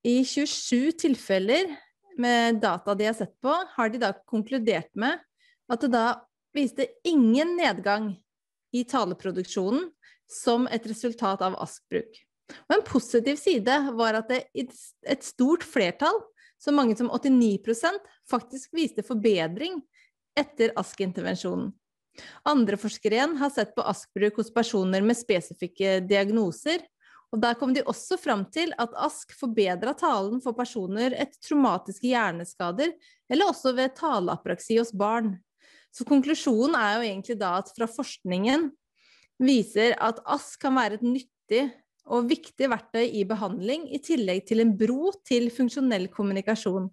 i 0.09 0.23
27 0.27 0.93
tilfeller 1.05 1.75
med 2.21 2.61
data 2.62 2.95
de 2.97 3.07
har 3.07 3.17
sett 3.17 3.35
på, 3.45 3.53
har 3.53 3.93
de 3.93 4.01
da 4.03 4.12
konkludert 4.29 4.91
med 4.99 5.21
at 5.73 5.85
det 5.85 5.93
da 5.93 6.07
viste 6.57 6.88
ingen 7.09 7.55
nedgang 7.57 8.12
i 8.73 8.85
taleproduksjonen 8.88 9.88
som 10.33 10.67
et 10.73 10.85
resultat 10.88 11.45
av 11.45 11.57
ASK-bruk. 11.61 12.19
Og 12.69 12.75
en 12.77 12.85
positiv 12.85 13.38
side 13.41 13.77
var 13.97 14.19
at 14.19 14.33
det 14.33 14.43
et 14.57 15.25
stort 15.25 15.65
flertall, 15.65 16.19
så 16.61 16.73
mange 16.75 16.97
som 16.97 17.11
89% 17.11 18.01
faktisk 18.31 18.75
viste 18.77 19.05
forbedring 19.05 19.81
etter 20.38 20.73
ASK-intervensjonen. 20.79 21.73
Andre 22.48 22.77
forskere 22.81 23.16
igjen 23.16 23.37
har 23.40 23.53
sett 23.55 23.75
på 23.77 23.85
ASK-bruk 23.88 24.40
hos 24.40 24.51
personer 24.55 25.05
med 25.05 25.18
spesifikke 25.18 26.01
diagnoser, 26.05 26.83
og 27.33 27.40
der 27.40 27.57
kom 27.57 27.72
de 27.72 27.85
også 27.88 28.18
fram 28.20 28.44
til 28.53 28.75
at 28.81 28.92
ASK 29.01 29.33
forbedra 29.38 29.94
talen 29.96 30.42
for 30.44 30.57
personer 30.57 31.14
etter 31.16 31.40
traumatiske 31.48 32.11
hjerneskader, 32.11 32.92
eller 33.33 33.48
også 33.48 33.72
ved 33.79 33.94
taleapraksi 33.96 34.77
hos 34.83 34.92
barn. 34.92 35.38
Så 35.92 36.05
konklusjonen 36.09 36.77
er 36.77 36.98
jo 36.98 37.07
egentlig 37.09 37.38
da 37.40 37.55
at 37.62 37.72
fra 37.77 37.88
forskningen 37.88 38.68
viser 39.42 39.96
at 40.01 40.20
ASK 40.29 40.61
kan 40.66 40.77
være 40.77 41.01
et 41.01 41.07
nyttig 41.07 41.64
og 42.12 42.29
viktig 42.29 42.68
verktøy 42.68 43.05
i 43.07 43.25
behandling, 43.29 43.87
i 43.88 44.01
tillegg 44.03 44.44
til 44.48 44.61
en 44.64 44.72
bro 44.77 45.12
til 45.25 45.48
funksjonell 45.55 46.09
kommunikasjon. 46.12 46.90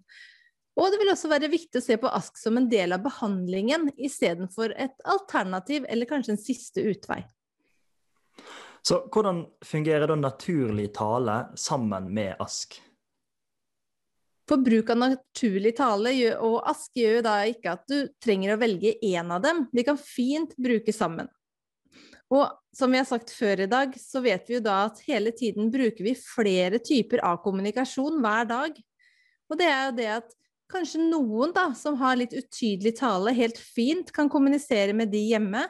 Og 0.78 0.92
det 0.92 1.00
vil 1.00 1.10
også 1.12 1.30
være 1.30 1.50
viktig 1.50 1.80
å 1.80 1.84
se 1.84 1.96
på 2.00 2.10
ASK 2.14 2.38
som 2.40 2.58
en 2.60 2.68
del 2.70 2.94
av 2.94 3.02
behandlingen 3.04 3.88
istedenfor 3.98 4.74
et 4.78 4.94
alternativ 5.08 5.88
eller 5.90 6.08
kanskje 6.08 6.36
en 6.36 6.40
siste 6.40 6.84
utvei. 6.86 7.24
Så 8.86 9.02
hvordan 9.12 9.42
fungerer 9.66 10.08
da 10.08 10.16
naturlig 10.16 10.92
tale 10.96 11.42
sammen 11.58 12.08
med 12.14 12.38
ASK? 12.40 12.78
For 14.48 14.62
bruk 14.66 14.88
av 14.90 14.98
naturlig 14.98 15.76
tale 15.78 16.14
og 16.42 16.56
ASK 16.70 16.96
gjør 16.98 17.18
jo 17.18 17.26
da 17.26 17.34
ikke 17.46 17.74
at 17.76 17.84
du 17.90 17.98
trenger 18.22 18.54
å 18.54 18.62
velge 18.62 18.96
én 19.06 19.30
av 19.30 19.44
dem. 19.44 19.66
De 19.70 19.84
kan 19.86 20.00
fint 20.00 20.56
bruke 20.58 20.94
sammen. 20.96 21.28
Og 22.30 22.46
som 22.74 22.90
vi 22.90 22.98
har 22.98 23.06
sagt 23.06 23.30
før 23.34 23.64
i 23.64 23.70
dag, 23.70 23.94
så 23.98 24.22
vet 24.22 24.48
vi 24.48 24.56
jo 24.56 24.64
da 24.64 24.84
at 24.86 25.00
hele 25.06 25.32
tiden 25.34 25.70
bruker 25.70 26.06
vi 26.06 26.14
flere 26.18 26.78
typer 26.82 27.22
av 27.26 27.40
kommunikasjon 27.44 28.20
hver 28.22 28.50
dag. 28.50 28.76
Og 29.50 29.58
det 29.58 29.66
er 29.66 29.80
jo 29.88 29.96
det 29.98 30.10
at 30.16 30.36
Kanskje 30.70 31.02
noen 31.02 31.52
da, 31.54 31.70
som 31.74 31.96
har 31.98 32.18
litt 32.20 32.34
utydelig 32.36 32.94
tale, 33.00 33.34
helt 33.34 33.58
fint 33.58 34.12
kan 34.14 34.30
kommunisere 34.30 34.94
med 34.94 35.10
de 35.10 35.22
hjemme, 35.32 35.64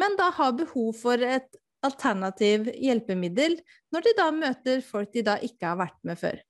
men 0.00 0.16
da 0.18 0.30
har 0.34 0.56
behov 0.58 0.94
for 0.98 1.22
et 1.22 1.58
alternativ 1.86 2.68
hjelpemiddel 2.74 3.56
når 3.94 4.06
de 4.06 4.14
da 4.18 4.28
møter 4.34 4.82
folk 4.84 5.12
de 5.14 5.24
da 5.26 5.36
ikke 5.44 5.70
har 5.70 5.78
vært 5.80 6.00
med 6.06 6.18
før. 6.20 6.40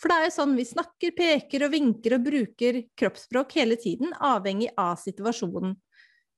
For 0.00 0.12
det 0.12 0.16
er 0.16 0.26
jo 0.26 0.34
sånn 0.34 0.56
vi 0.56 0.66
snakker, 0.68 1.14
peker 1.16 1.64
og 1.66 1.72
vinker 1.74 2.16
og 2.16 2.26
bruker 2.26 2.82
kroppsspråk 3.00 3.56
hele 3.58 3.78
tiden, 3.80 4.12
avhengig 4.16 4.70
av 4.78 4.98
situasjonen. 5.00 5.74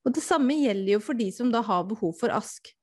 Og 0.03 0.15
det 0.15 0.23
samme 0.23 0.55
gjelder 0.59 0.97
jo 0.97 1.03
for 1.03 1.19
de 1.19 1.29
som 1.31 1.51
da 1.51 1.61
har 1.63 1.85
behov 1.87 2.15
for 2.19 2.33
ASK. 2.35 2.73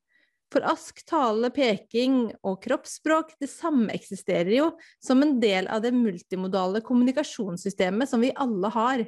For 0.51 0.65
ASK, 0.67 1.05
tale, 1.07 1.53
peking 1.55 2.33
og 2.43 2.59
kroppsspråk, 2.65 3.37
det 3.39 3.47
samme 3.53 3.95
eksisterer 3.95 4.51
jo 4.51 4.71
som 5.03 5.23
en 5.23 5.37
del 5.43 5.69
av 5.71 5.85
det 5.85 5.93
multimodale 5.95 6.83
kommunikasjonssystemet 6.83 8.11
som 8.11 8.25
vi 8.25 8.33
alle 8.35 8.71
har. 8.75 9.05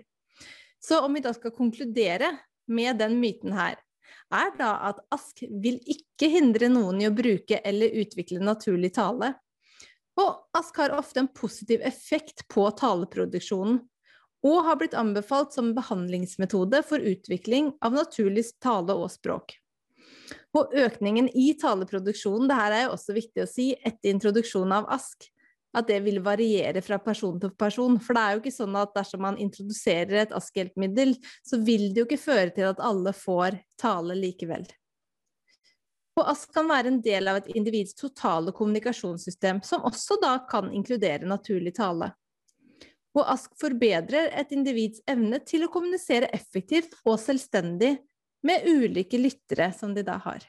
Så 0.83 1.01
om 1.03 1.15
vi 1.15 1.23
da 1.25 1.33
skal 1.35 1.55
konkludere 1.55 2.31
med 2.71 3.01
den 3.03 3.19
myten 3.19 3.55
her, 3.57 3.75
er 4.33 4.53
da 4.59 4.73
at 4.89 5.01
ASK 5.13 5.43
vil 5.63 5.81
ikke 5.83 6.31
hindre 6.31 6.71
noen 6.73 7.03
i 7.03 7.09
å 7.09 7.15
bruke 7.15 7.59
eller 7.59 7.99
utvikle 8.03 8.39
naturlig 8.43 8.95
tale. 8.97 9.35
Og 10.21 10.59
ASK 10.59 10.79
har 10.85 10.95
ofte 10.95 11.25
en 11.25 11.33
positiv 11.35 11.83
effekt 11.83 12.47
på 12.53 12.69
taleproduksjonen, 12.79 13.81
og 14.43 14.65
har 14.67 14.79
blitt 14.79 14.95
anbefalt 14.99 15.55
som 15.55 15.71
behandlingsmetode 15.75 16.83
for 16.87 17.03
utvikling 17.03 17.71
av 17.83 17.95
naturlig 17.95 18.49
tale 18.63 18.97
og 18.99 19.11
språk. 19.13 19.55
Og 20.57 20.75
økningen 20.77 21.31
i 21.39 21.53
taleproduksjonen, 21.61 22.49
det 22.51 22.59
her 22.59 22.75
er 22.77 22.83
jo 22.87 22.97
også 22.97 23.17
viktig 23.17 23.45
å 23.45 23.49
si, 23.51 23.71
etter 23.81 24.13
introduksjonen 24.13 24.75
av 24.81 24.91
ASK, 24.97 25.31
at 25.73 25.89
det 25.89 26.03
vil 26.05 26.21
variere 26.25 26.83
fra 26.85 26.99
person 27.01 27.41
til 27.41 27.55
person. 27.57 27.97
For 28.03 28.17
det 28.17 28.23
er 28.23 28.37
jo 28.37 28.43
ikke 28.43 28.55
sånn 28.55 28.77
at 28.77 28.93
dersom 28.97 29.25
man 29.25 29.41
introduserer 29.41 30.27
et 30.27 30.37
ASK-hjelpemiddel, 30.37 31.17
så 31.49 31.61
vil 31.65 31.89
det 31.91 32.03
jo 32.03 32.09
ikke 32.11 32.21
føre 32.21 32.53
til 32.53 32.69
at 32.69 32.83
alle 32.85 33.15
får 33.17 33.57
tale 33.81 34.17
likevel. 34.19 34.67
Og 36.21 36.29
ASK 36.29 36.51
kan 36.53 36.69
være 36.69 36.93
en 36.93 37.01
del 37.01 37.31
av 37.31 37.41
et 37.41 37.55
individs 37.57 37.97
totale 37.97 38.53
kommunikasjonssystem, 38.53 39.63
som 39.65 39.87
også 39.89 40.19
da 40.21 40.35
kan 40.49 40.69
inkludere 40.77 41.29
naturlig 41.29 41.73
tale. 41.79 42.11
Og 43.17 43.25
ASK 43.29 43.57
forbedrer 43.61 44.31
et 44.41 44.53
individs 44.53 45.01
evne 45.09 45.41
til 45.45 45.65
å 45.65 45.73
kommunisere 45.73 46.29
effektivt 46.37 46.95
og 47.05 47.19
selvstendig 47.21 47.97
med 48.43 48.67
ulike 48.67 49.19
lyttere 49.19 49.71
som 49.73 49.95
de 49.95 50.05
da 50.07 50.19
har. 50.25 50.45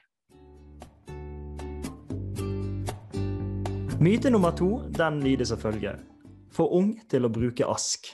Myte 4.04 4.30
nummer 4.34 4.52
to 4.52 4.82
den 4.92 5.22
lyder 5.24 5.48
som 5.48 5.62
følger. 5.62 6.02
For 6.52 6.74
ung 6.76 6.98
til 7.10 7.26
å 7.26 7.32
bruke 7.34 7.66
ask. 7.70 8.10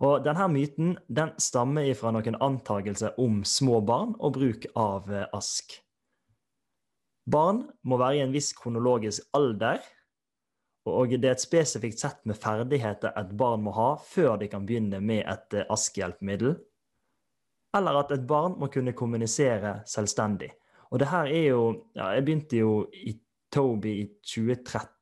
Og 0.00 0.22
denne 0.24 0.46
myten 0.48 0.94
den 1.10 1.34
stammer 1.42 1.90
ifra 1.90 2.12
noen 2.14 2.38
antagelser 2.40 3.18
om 3.20 3.42
små 3.44 3.82
barn 3.84 4.14
og 4.18 4.38
bruk 4.38 4.64
av 4.78 5.10
eh, 5.12 5.26
ask. 5.34 5.74
Barn 7.28 7.64
må 7.84 7.98
være 8.00 8.20
i 8.20 8.24
en 8.24 8.32
viss 8.32 8.54
kronologisk 8.56 9.26
alder, 9.36 9.82
og 10.88 11.12
det 11.12 11.28
er 11.28 11.34
et 11.34 11.44
spesifikt 11.44 12.00
sett 12.00 12.22
med 12.24 12.38
ferdigheter 12.40 13.12
et 13.18 13.34
barn 13.36 13.60
må 13.66 13.74
ha 13.76 13.90
før 14.00 14.38
de 14.40 14.48
kan 14.48 14.64
begynne 14.64 15.02
med 15.04 15.26
et 15.28 15.58
eh, 15.58 15.66
askehjelpemiddel. 15.68 16.56
Eller 17.76 18.00
at 18.00 18.12
et 18.14 18.26
barn 18.26 18.56
må 18.58 18.70
kunne 18.72 18.94
kommunisere 18.96 19.80
selvstendig. 19.86 20.50
Og 20.88 21.00
det 21.00 21.10
her 21.10 21.26
er 21.28 21.48
jo 21.50 21.64
ja, 21.94 22.14
Jeg 22.16 22.24
begynte 22.24 22.56
jo 22.56 22.86
i 22.92 23.12
Toby 23.52 23.92
i 24.02 24.06
2013 24.24 24.94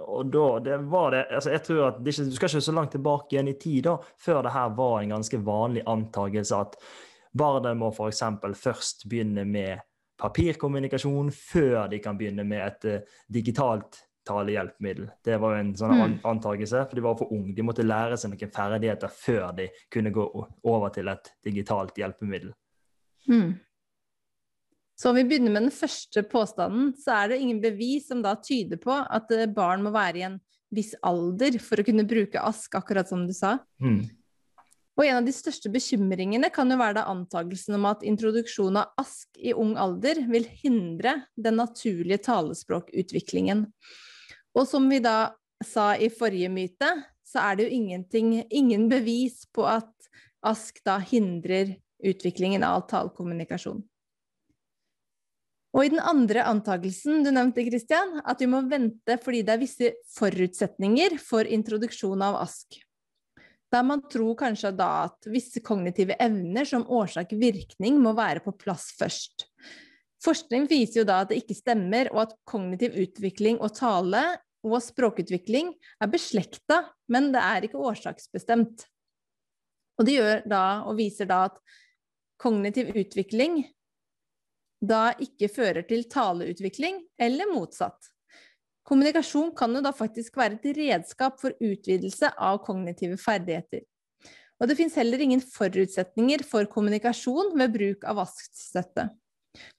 og 0.00 0.32
da 0.32 0.46
det 0.64 0.76
var 0.90 1.12
det 1.14 1.20
altså 1.30 1.52
jeg 1.52 1.62
tror 1.62 1.84
at 1.86 1.98
det 2.02 2.10
ikke, 2.10 2.24
Du 2.26 2.34
skal 2.34 2.48
ikke 2.48 2.60
så 2.60 2.72
langt 2.72 2.90
tilbake 2.90 3.34
igjen 3.36 3.48
i 3.48 3.58
tid 3.60 3.84
da, 3.86 3.96
før 4.18 4.42
det 4.42 4.52
her 4.52 4.72
var 4.74 4.96
en 4.98 5.14
ganske 5.14 5.38
vanlig 5.46 5.84
antakelse 5.86 6.56
at 6.56 6.74
barnet 7.38 7.76
må 7.78 7.92
f.eks. 7.92 8.22
først 8.58 9.06
begynne 9.08 9.44
med 9.44 9.78
papirkommunikasjon 10.18 11.30
før 11.30 11.86
de 11.86 12.00
kan 12.02 12.18
begynne 12.18 12.44
med 12.44 12.66
et 12.66 12.88
uh, 12.90 13.20
digitalt 13.32 14.02
talehjelpemiddel. 14.30 15.08
Det 15.26 15.38
var 15.42 15.56
jo 15.56 15.62
en 15.64 15.72
sånn 15.78 15.96
mm. 15.98 16.18
antakelse, 16.30 16.84
for 16.86 16.98
de 16.98 17.04
var 17.04 17.18
for 17.18 17.34
unge. 17.34 17.54
De 17.56 17.66
måtte 17.66 17.86
lære 17.86 18.18
seg 18.20 18.32
noen 18.32 18.54
ferdigheter 18.54 19.10
før 19.12 19.50
de 19.58 19.66
kunne 19.92 20.14
gå 20.14 20.26
over 20.70 20.94
til 20.94 21.10
et 21.10 21.32
digitalt 21.46 21.98
hjelpemiddel. 21.98 22.54
Mm. 23.28 23.58
Så 25.00 25.10
om 25.10 25.16
vi 25.16 25.24
begynner 25.24 25.52
med 25.52 25.64
den 25.64 25.72
første 25.72 26.22
påstanden, 26.28 26.92
så 27.00 27.22
er 27.22 27.32
det 27.32 27.40
ingen 27.40 27.60
bevis 27.62 28.10
som 28.10 28.20
da 28.24 28.34
tyder 28.36 28.80
på 28.80 28.92
at 28.92 29.30
eh, 29.32 29.48
barn 29.48 29.84
må 29.86 29.92
være 29.94 30.20
i 30.20 30.26
en 30.28 30.40
viss 30.70 30.92
alder 31.02 31.56
for 31.62 31.80
å 31.80 31.86
kunne 31.86 32.04
bruke 32.06 32.42
ask, 32.44 32.74
akkurat 32.76 33.08
som 33.08 33.22
du 33.26 33.32
sa. 33.34 33.56
Mm. 33.82 34.02
Og 35.00 35.06
en 35.06 35.22
av 35.22 35.24
de 35.24 35.32
største 35.32 35.70
bekymringene 35.72 36.50
kan 36.52 36.68
jo 36.68 36.76
være 36.76 36.98
da 36.98 37.06
antakelsen 37.08 37.78
om 37.78 37.86
at 37.88 38.04
introduksjon 38.04 38.76
av 38.76 38.92
ask 39.00 39.40
i 39.40 39.54
ung 39.56 39.72
alder 39.80 40.20
vil 40.28 40.44
hindre 40.60 41.22
den 41.40 41.56
naturlige 41.62 42.20
talespråkutviklingen. 42.26 43.64
Og 44.56 44.66
som 44.68 44.88
vi 44.90 44.98
da 45.02 45.32
sa 45.64 45.92
i 45.96 46.08
forrige 46.12 46.50
myte, 46.52 46.88
så 47.26 47.44
er 47.44 47.58
det 47.58 47.68
jo 47.68 48.42
ingen 48.50 48.88
bevis 48.90 49.44
på 49.54 49.66
at 49.68 49.92
ask 50.46 50.80
da 50.86 50.98
hindrer 50.98 51.76
utviklingen 52.00 52.64
av 52.64 52.86
talekommunikasjon. 52.90 53.82
Og 55.70 55.86
i 55.86 55.90
den 55.92 56.00
andre 56.02 56.42
antakelsen 56.50 57.22
du 57.22 57.30
nevnte, 57.30 57.62
Christian, 57.68 58.16
at 58.26 58.40
vi 58.42 58.48
må 58.50 58.64
vente 58.66 59.18
fordi 59.22 59.44
det 59.46 59.54
er 59.54 59.60
visse 59.60 59.90
forutsetninger 60.16 61.14
for 61.22 61.46
introduksjon 61.46 62.24
av 62.26 62.40
ASK. 62.40 62.80
Der 63.70 63.84
man 63.86 64.02
tror 64.10 64.34
kanskje 64.34 64.72
da 64.74 65.04
at 65.04 65.28
visse 65.30 65.62
kognitive 65.62 66.16
evner 66.18 66.66
som 66.66 66.88
årsak-virkning 66.90 68.00
må 68.02 68.16
være 68.18 68.42
på 68.42 68.56
plass 68.58 68.88
først. 68.98 69.46
Forskning 70.20 70.66
viser 70.68 71.00
jo 71.00 71.08
da 71.08 71.22
at 71.24 71.30
det 71.30 71.40
ikke 71.40 71.56
stemmer, 71.56 72.10
og 72.12 72.26
at 72.26 72.36
kognitiv 72.48 72.96
utvikling 73.00 73.60
og 73.60 73.72
tale 73.78 74.22
og 74.66 74.76
språkutvikling 74.84 75.72
er 76.00 76.10
beslekta, 76.12 76.82
men 77.08 77.30
det 77.32 77.40
er 77.40 77.66
ikke 77.66 77.80
årsaksbestemt. 77.80 78.84
Og 80.00 80.08
det 80.08 80.16
gjør 80.18 80.42
da, 80.48 80.64
og 80.88 80.98
viser 81.00 81.28
da 81.28 81.46
at 81.48 81.60
kognitiv 82.40 82.92
utvikling 82.96 83.62
da 84.80 85.10
ikke 85.20 85.50
fører 85.52 85.84
til 85.88 86.06
taleutvikling, 86.08 87.02
eller 87.20 87.48
motsatt. 87.52 88.10
Kommunikasjon 88.88 89.52
kan 89.56 89.76
jo 89.76 89.82
da 89.84 89.92
faktisk 89.94 90.38
være 90.40 90.56
et 90.56 90.76
redskap 90.76 91.36
for 91.40 91.56
utvidelse 91.60 92.32
av 92.40 92.62
kognitive 92.64 93.20
ferdigheter. 93.20 93.84
Og 94.60 94.68
det 94.68 94.76
fins 94.76 94.96
heller 94.98 95.20
ingen 95.24 95.40
forutsetninger 95.40 96.44
for 96.48 96.68
kommunikasjon 96.68 97.54
ved 97.56 97.76
bruk 97.76 98.08
av 98.08 98.18
vaskstøtte. 98.20 99.06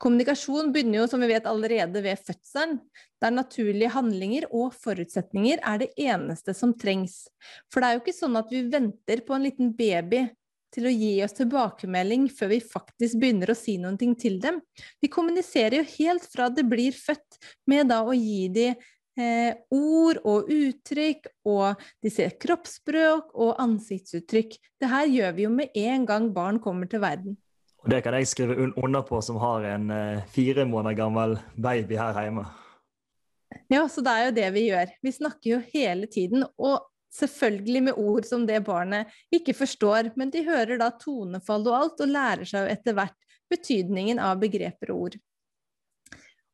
Kommunikasjon 0.02 0.74
begynner 0.74 1.00
jo 1.02 1.08
som 1.08 1.22
vi 1.24 1.30
vet 1.32 1.48
allerede 1.48 2.02
ved 2.04 2.20
fødselen, 2.20 2.80
der 3.22 3.32
naturlige 3.32 3.94
handlinger 3.94 4.50
og 4.50 4.76
forutsetninger 4.76 5.62
er 5.64 5.82
det 5.84 5.92
eneste 5.96 6.56
som 6.58 6.74
trengs. 6.78 7.24
For 7.72 7.80
det 7.80 7.90
er 7.90 7.98
jo 7.98 8.04
ikke 8.04 8.18
sånn 8.18 8.40
at 8.40 8.52
vi 8.52 8.66
venter 8.72 9.24
på 9.28 9.38
en 9.38 9.46
liten 9.48 9.72
baby 9.78 10.26
til 10.72 10.88
å 10.88 10.94
gi 10.94 11.12
oss 11.24 11.36
tilbakemelding 11.36 12.30
før 12.32 12.54
vi 12.54 12.62
faktisk 12.64 13.20
begynner 13.20 13.52
å 13.52 13.58
si 13.58 13.76
noe 13.82 14.16
til 14.20 14.40
dem. 14.44 14.62
Vi 15.04 15.12
kommuniserer 15.12 15.82
jo 15.82 15.90
helt 15.98 16.28
fra 16.32 16.50
det 16.50 16.66
blir 16.68 16.96
født, 16.96 17.40
med 17.68 17.92
da 17.92 18.02
å 18.08 18.16
gi 18.16 18.48
dem 18.56 18.76
eh, 19.20 19.56
ord 19.76 20.22
og 20.24 20.52
uttrykk, 20.52 21.28
og 21.48 21.80
de 22.04 22.12
ser 22.14 22.36
kroppsspråk 22.40 23.36
og 23.36 23.56
ansiktsuttrykk. 23.62 24.58
Det 24.80 24.92
her 24.92 25.12
gjør 25.12 25.38
vi 25.38 25.48
jo 25.48 25.56
med 25.56 25.82
en 25.84 26.08
gang 26.08 26.32
barn 26.36 26.60
kommer 26.64 26.92
til 26.92 27.04
verden. 27.04 27.40
Og 27.82 27.90
Det 27.90 28.02
kan 28.06 28.14
jeg 28.14 28.30
skrive 28.30 28.72
under 28.78 29.02
på, 29.02 29.22
som 29.26 29.40
har 29.42 29.66
en 29.74 29.90
eh, 29.92 30.26
fire 30.30 30.66
måneder 30.70 31.00
gammel 31.00 31.40
baby 31.58 31.98
her 31.98 32.20
hjemme. 32.22 32.46
Ja, 33.72 33.88
så 33.90 34.04
det 34.06 34.12
er 34.12 34.26
jo 34.28 34.36
det 34.38 34.50
vi 34.54 34.68
gjør. 34.70 34.94
Vi 35.02 35.12
snakker 35.12 35.50
jo 35.56 35.62
hele 35.74 36.08
tiden. 36.12 36.46
Og 36.58 36.92
Selvfølgelig 37.12 37.82
med 37.84 37.98
ord 38.00 38.24
som 38.24 38.46
det 38.48 38.62
barnet 38.64 39.12
ikke 39.36 39.54
forstår, 39.56 40.14
men 40.16 40.30
de 40.32 40.46
hører 40.48 40.80
da 40.80 40.88
tonefall 40.96 41.66
og 41.68 41.76
alt, 41.76 42.04
og 42.04 42.12
lærer 42.12 42.48
seg 42.48 42.64
jo 42.64 42.72
etter 42.72 42.96
hvert 42.96 43.18
betydningen 43.52 44.22
av 44.24 44.40
begreper 44.40 44.94
og 44.94 45.08
ord. 45.08 45.18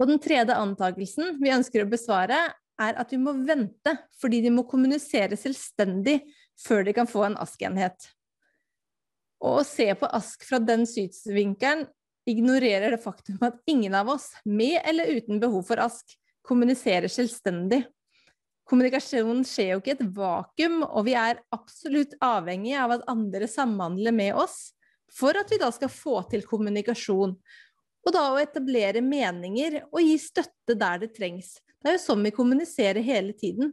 Og 0.01 0.09
den 0.09 0.21
tredje 0.21 0.57
antakelsen 0.57 1.37
vi 1.41 1.53
ønsker 1.53 1.83
å 1.83 1.91
besvare, 1.91 2.39
er 2.77 2.97
at 3.01 3.13
vi 3.13 3.17
må 3.21 3.33
vente 3.45 3.93
fordi 4.21 4.41
de 4.45 4.51
må 4.53 4.65
kommunisere 4.69 5.37
selvstendig 5.37 6.19
før 6.61 6.83
de 6.85 6.93
kan 6.97 7.09
få 7.09 7.23
en 7.25 7.37
ASK-enhet. 7.41 8.09
Og 9.43 9.61
å 9.61 9.67
se 9.67 9.87
på 9.97 10.09
ASK 10.17 10.47
fra 10.47 10.59
den 10.63 10.85
synsvinkelen 10.89 11.85
ignorerer 12.27 12.91
det 12.91 13.01
faktum 13.03 13.37
at 13.45 13.59
ingen 13.69 13.95
av 13.95 14.09
oss, 14.11 14.31
med 14.43 14.81
eller 14.83 15.13
uten 15.19 15.39
behov 15.39 15.63
for 15.69 15.79
ASK, 15.79 16.17
kommuniserer 16.47 17.11
selvstendig. 17.11 17.83
Kommunikasjonen 18.67 19.45
skjer 19.47 19.73
jo 19.73 19.79
ikke 19.79 19.93
i 19.93 19.95
et 19.95 20.07
vakuum, 20.17 20.81
og 20.83 21.05
vi 21.07 21.13
er 21.15 21.39
absolutt 21.55 22.17
avhengig 22.23 22.75
av 22.75 22.97
at 22.97 23.05
andre 23.07 23.47
samhandler 23.47 24.15
med 24.15 24.35
oss 24.35 24.73
for 25.13 25.37
at 25.39 25.51
vi 25.51 25.59
da 25.61 25.69
skal 25.71 25.91
få 25.91 26.19
til 26.31 26.43
kommunikasjon. 26.47 27.37
Og 28.07 28.15
da 28.15 28.25
å 28.33 28.41
etablere 28.41 29.03
meninger 29.03 29.81
og 29.87 30.01
gi 30.03 30.17
støtte 30.19 30.75
der 30.79 30.99
det 31.03 31.13
trengs. 31.15 31.57
Det 31.79 31.93
er 31.93 31.97
jo 31.97 32.03
sånn 32.09 32.27
vi 32.27 32.33
kommuniserer 32.35 33.03
hele 33.03 33.35
tiden. 33.37 33.71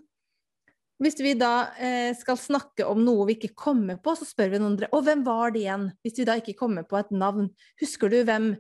Hvis 1.05 1.19
vi 1.21 1.35
da 1.37 1.69
eh, 1.77 2.15
skal 2.17 2.39
snakke 2.41 2.87
om 2.89 3.03
noe 3.05 3.27
vi 3.29 3.35
ikke 3.37 3.53
kommer 3.61 3.99
på, 4.01 4.15
så 4.17 4.25
spør 4.25 4.55
vi 4.55 4.61
noen 4.61 4.73
andre. 4.73 4.89
Og 4.97 5.03
hvem 5.05 5.25
var 5.27 5.53
det 5.53 5.67
igjen? 5.67 5.91
Hvis 6.01 6.17
vi 6.23 6.25
da 6.25 6.39
ikke 6.41 6.57
kommer 6.57 6.87
på 6.89 6.97
et 6.97 7.13
navn. 7.13 7.51
Husker 7.83 8.09
du 8.09 8.23
hvem? 8.25 8.55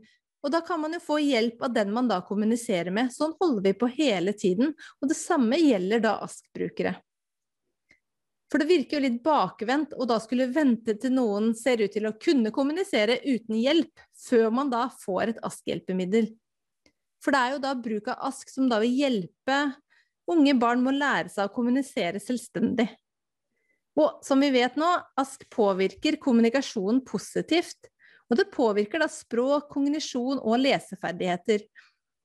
Og 0.44 0.52
da 0.52 0.60
kan 0.60 0.82
man 0.82 0.92
jo 0.92 1.00
få 1.00 1.16
hjelp 1.24 1.62
av 1.64 1.72
den 1.72 1.94
man 1.94 2.10
da 2.10 2.18
kommuniserer 2.26 2.92
med. 2.92 3.14
Sånn 3.14 3.32
holder 3.40 3.64
vi 3.64 3.72
på 3.80 3.88
hele 3.96 4.34
tiden. 4.36 4.74
Og 5.00 5.08
det 5.08 5.16
samme 5.16 5.56
gjelder 5.56 6.04
da 6.04 6.18
ASK-brukere. 6.26 6.92
For 8.52 8.60
det 8.60 8.68
virker 8.68 8.98
jo 8.98 9.06
litt 9.06 9.22
bakvendt 9.24 9.96
å 9.96 10.04
da 10.06 10.20
skulle 10.20 10.50
vente 10.52 10.98
til 11.00 11.16
noen 11.16 11.54
ser 11.56 11.80
ut 11.80 11.96
til 11.96 12.04
å 12.10 12.12
kunne 12.20 12.52
kommunisere 12.54 13.22
uten 13.24 13.56
hjelp, 13.56 14.04
før 14.20 14.52
man 14.52 14.68
da 14.70 14.84
får 15.00 15.32
et 15.32 15.40
ASK-hjelpemiddel. 15.48 16.28
For 17.24 17.32
det 17.32 17.40
er 17.40 17.56
jo 17.56 17.62
da 17.64 17.72
bruk 17.80 18.12
av 18.12 18.28
ASK 18.28 18.52
som 18.52 18.68
da 18.68 18.82
vil 18.84 18.92
hjelpe 19.00 19.58
unge 20.30 20.54
barn 20.58 20.82
må 20.84 20.94
lære 20.94 21.30
seg 21.32 21.48
å 21.48 21.54
kommunisere 21.54 22.20
selvstendig. 22.22 22.88
Og 23.94 24.24
som 24.26 24.40
vi 24.42 24.50
vet 24.54 24.76
nå, 24.80 24.88
ASK 25.20 25.46
påvirker 25.54 26.18
kommunikasjonen 26.22 27.02
positivt. 27.06 27.90
Og 28.30 28.38
det 28.40 28.48
påvirker 28.54 29.02
da 29.02 29.08
språk, 29.10 29.68
kognisjon 29.70 30.40
og 30.40 30.58
leseferdigheter. 30.62 31.66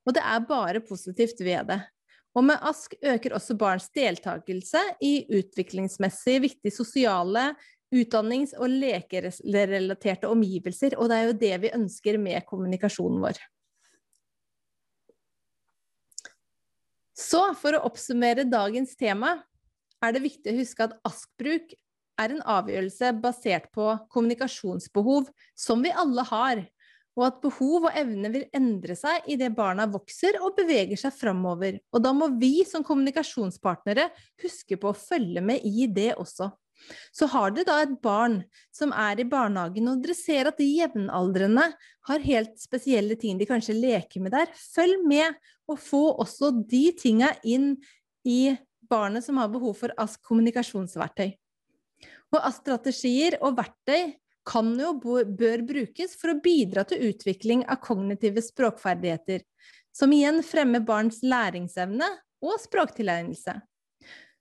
Og 0.08 0.16
det 0.16 0.24
er 0.24 0.46
bare 0.48 0.82
positivt 0.82 1.42
ved 1.44 1.68
det. 1.70 1.78
Og 2.34 2.46
med 2.46 2.62
ASK 2.66 2.96
øker 3.02 3.34
også 3.36 3.56
barns 3.58 3.88
deltakelse 3.94 4.80
i 5.02 5.26
utviklingsmessig 5.40 6.38
viktige 6.46 6.74
sosiale, 6.74 7.50
utdannings- 7.94 8.54
og 8.58 8.70
lekerelaterte 8.70 10.30
omgivelser. 10.30 10.94
Og 10.98 11.10
det 11.10 11.16
er 11.18 11.26
jo 11.26 11.38
det 11.44 11.56
vi 11.64 11.74
ønsker 11.74 12.18
med 12.22 12.46
kommunikasjonen 12.48 13.22
vår. 13.22 13.40
Så 17.20 17.42
for 17.60 17.76
å 17.76 17.84
oppsummere 17.90 18.48
dagens 18.48 18.96
tema 18.98 19.36
er 20.00 20.16
det 20.16 20.24
viktig 20.24 20.52
å 20.52 20.60
huske 20.60 20.86
at 20.86 20.96
ASK-bruk 21.06 21.74
er 22.20 22.34
en 22.34 22.42
avgjørelse 22.58 23.12
basert 23.20 23.68
på 23.74 23.92
kommunikasjonsbehov, 24.12 25.28
som 25.56 25.84
vi 25.84 25.92
alle 25.92 26.24
har, 26.30 26.62
og 27.18 27.26
at 27.26 27.40
behov 27.42 27.88
og 27.88 27.98
evne 27.98 28.30
vil 28.32 28.46
endre 28.56 28.96
seg 28.96 29.26
idet 29.32 29.50
barna 29.56 29.86
vokser 29.90 30.38
og 30.40 30.56
beveger 30.56 31.00
seg 31.00 31.12
framover. 31.16 31.80
Og 31.92 32.04
da 32.04 32.12
må 32.16 32.30
vi 32.40 32.62
som 32.68 32.84
kommunikasjonspartnere 32.86 34.08
huske 34.44 34.78
på 34.80 34.92
å 34.92 34.96
følge 34.96 35.42
med 35.44 35.64
i 35.66 35.88
det 35.90 36.14
også. 36.16 36.48
Så 37.12 37.28
har 37.30 37.52
dere 37.54 37.68
da 37.68 37.76
et 37.84 37.96
barn 38.02 38.40
som 38.74 38.94
er 38.96 39.20
i 39.20 39.28
barnehagen, 39.28 39.88
og 39.90 40.02
dere 40.04 40.16
ser 40.18 40.50
at 40.50 40.60
de 40.60 40.68
jevnaldrende 40.78 41.66
har 42.08 42.26
helt 42.26 42.56
spesielle 42.60 43.18
ting 43.20 43.38
de 43.38 43.48
kanskje 43.48 43.76
leker 43.76 44.24
med 44.24 44.34
der, 44.34 44.50
følg 44.74 45.04
med 45.08 45.36
og 45.70 45.78
få 45.80 46.04
også 46.22 46.52
de 46.70 46.88
tinga 46.98 47.34
inn 47.44 47.74
i 48.26 48.56
barnet 48.90 49.24
som 49.24 49.38
har 49.38 49.52
behov 49.52 49.76
for 49.78 49.94
ASK 50.00 50.24
kommunikasjonsverktøy. 50.26 51.30
Og 52.30 52.42
ASK-strategier 52.46 53.38
og 53.42 53.56
verktøy 53.58 54.14
kan 54.46 54.72
jo 54.78 54.94
bør 54.98 55.62
brukes 55.66 56.16
for 56.18 56.32
å 56.32 56.40
bidra 56.42 56.84
til 56.88 57.10
utvikling 57.10 57.64
av 57.70 57.82
kognitive 57.84 58.42
språkferdigheter, 58.42 59.44
som 59.94 60.12
igjen 60.14 60.40
fremmer 60.46 60.82
barns 60.86 61.20
læringsevne 61.26 62.08
og 62.46 62.56
språktilegnelse. 62.62 63.58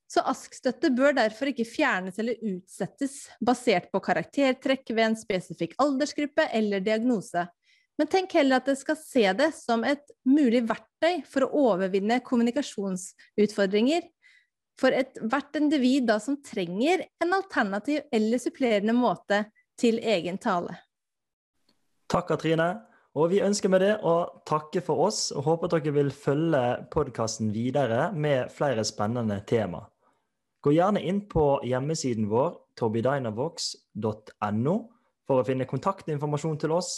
Så 0.09 0.23
ASK-støtte 0.25 0.89
bør 0.97 1.13
derfor 1.19 1.51
ikke 1.51 1.67
fjernes 1.69 2.17
eller 2.21 2.39
utsettes 2.41 3.27
basert 3.45 3.91
på 3.93 4.01
karaktertrekk 4.01 4.89
ved 4.89 5.03
en 5.05 5.17
spesifikk 5.19 5.75
aldersgruppe 5.81 6.47
eller 6.57 6.81
diagnose, 6.81 7.45
men 7.99 8.07
tenk 8.07 8.31
heller 8.37 8.61
at 8.61 8.69
dere 8.69 8.79
skal 8.79 8.95
se 8.95 9.25
det 9.35 9.49
som 9.57 9.83
et 9.83 10.05
mulig 10.23 10.63
verktøy 10.69 11.19
for 11.27 11.45
å 11.45 11.65
overvinne 11.67 12.21
kommunikasjonsutfordringer 12.23 14.07
for 14.79 14.95
ethvert 14.95 15.57
individ 15.59 16.07
da 16.07 16.15
som 16.23 16.37
trenger 16.39 17.03
en 17.19 17.35
alternativ 17.35 18.05
eller 18.15 18.39
supplerende 18.39 18.95
måte 18.95 19.43
til 19.79 19.99
egen 19.99 20.39
tale. 20.39 20.77
Takk, 22.09 22.31
Katrine. 22.31 22.69
Og 23.19 23.33
vi 23.33 23.41
ønsker 23.43 23.71
med 23.73 23.81
det 23.83 23.95
å 24.05 24.15
takke 24.47 24.81
for 24.85 25.01
oss, 25.09 25.31
og 25.35 25.43
håper 25.47 25.71
dere 25.73 25.93
vil 25.95 26.11
følge 26.13 26.61
podkasten 26.93 27.49
videre 27.51 28.11
med 28.15 28.53
flere 28.53 28.85
spennende 28.87 29.41
tema. 29.49 29.81
Gå 30.61 30.73
gjerne 30.75 30.99
inn 31.07 31.21
på 31.31 31.59
hjemmesiden 31.63 32.27
vår 32.31 32.57
torbidynavox.no 32.79 34.75
for 35.29 35.39
å 35.39 35.45
finne 35.47 35.67
kontaktinformasjon 35.69 36.59
til 36.59 36.75
oss. 36.75 36.91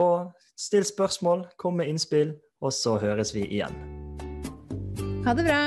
Og 0.00 0.32
still 0.58 0.84
spørsmål, 0.84 1.46
kom 1.56 1.80
med 1.80 1.88
innspill, 1.92 2.34
og 2.60 2.72
så 2.76 2.98
høres 3.00 3.34
vi 3.36 3.46
igjen. 3.48 3.74
Ha 5.24 5.36
det 5.36 5.44
bra. 5.48 5.62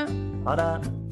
Ha 0.46 0.54
det. 0.60 1.03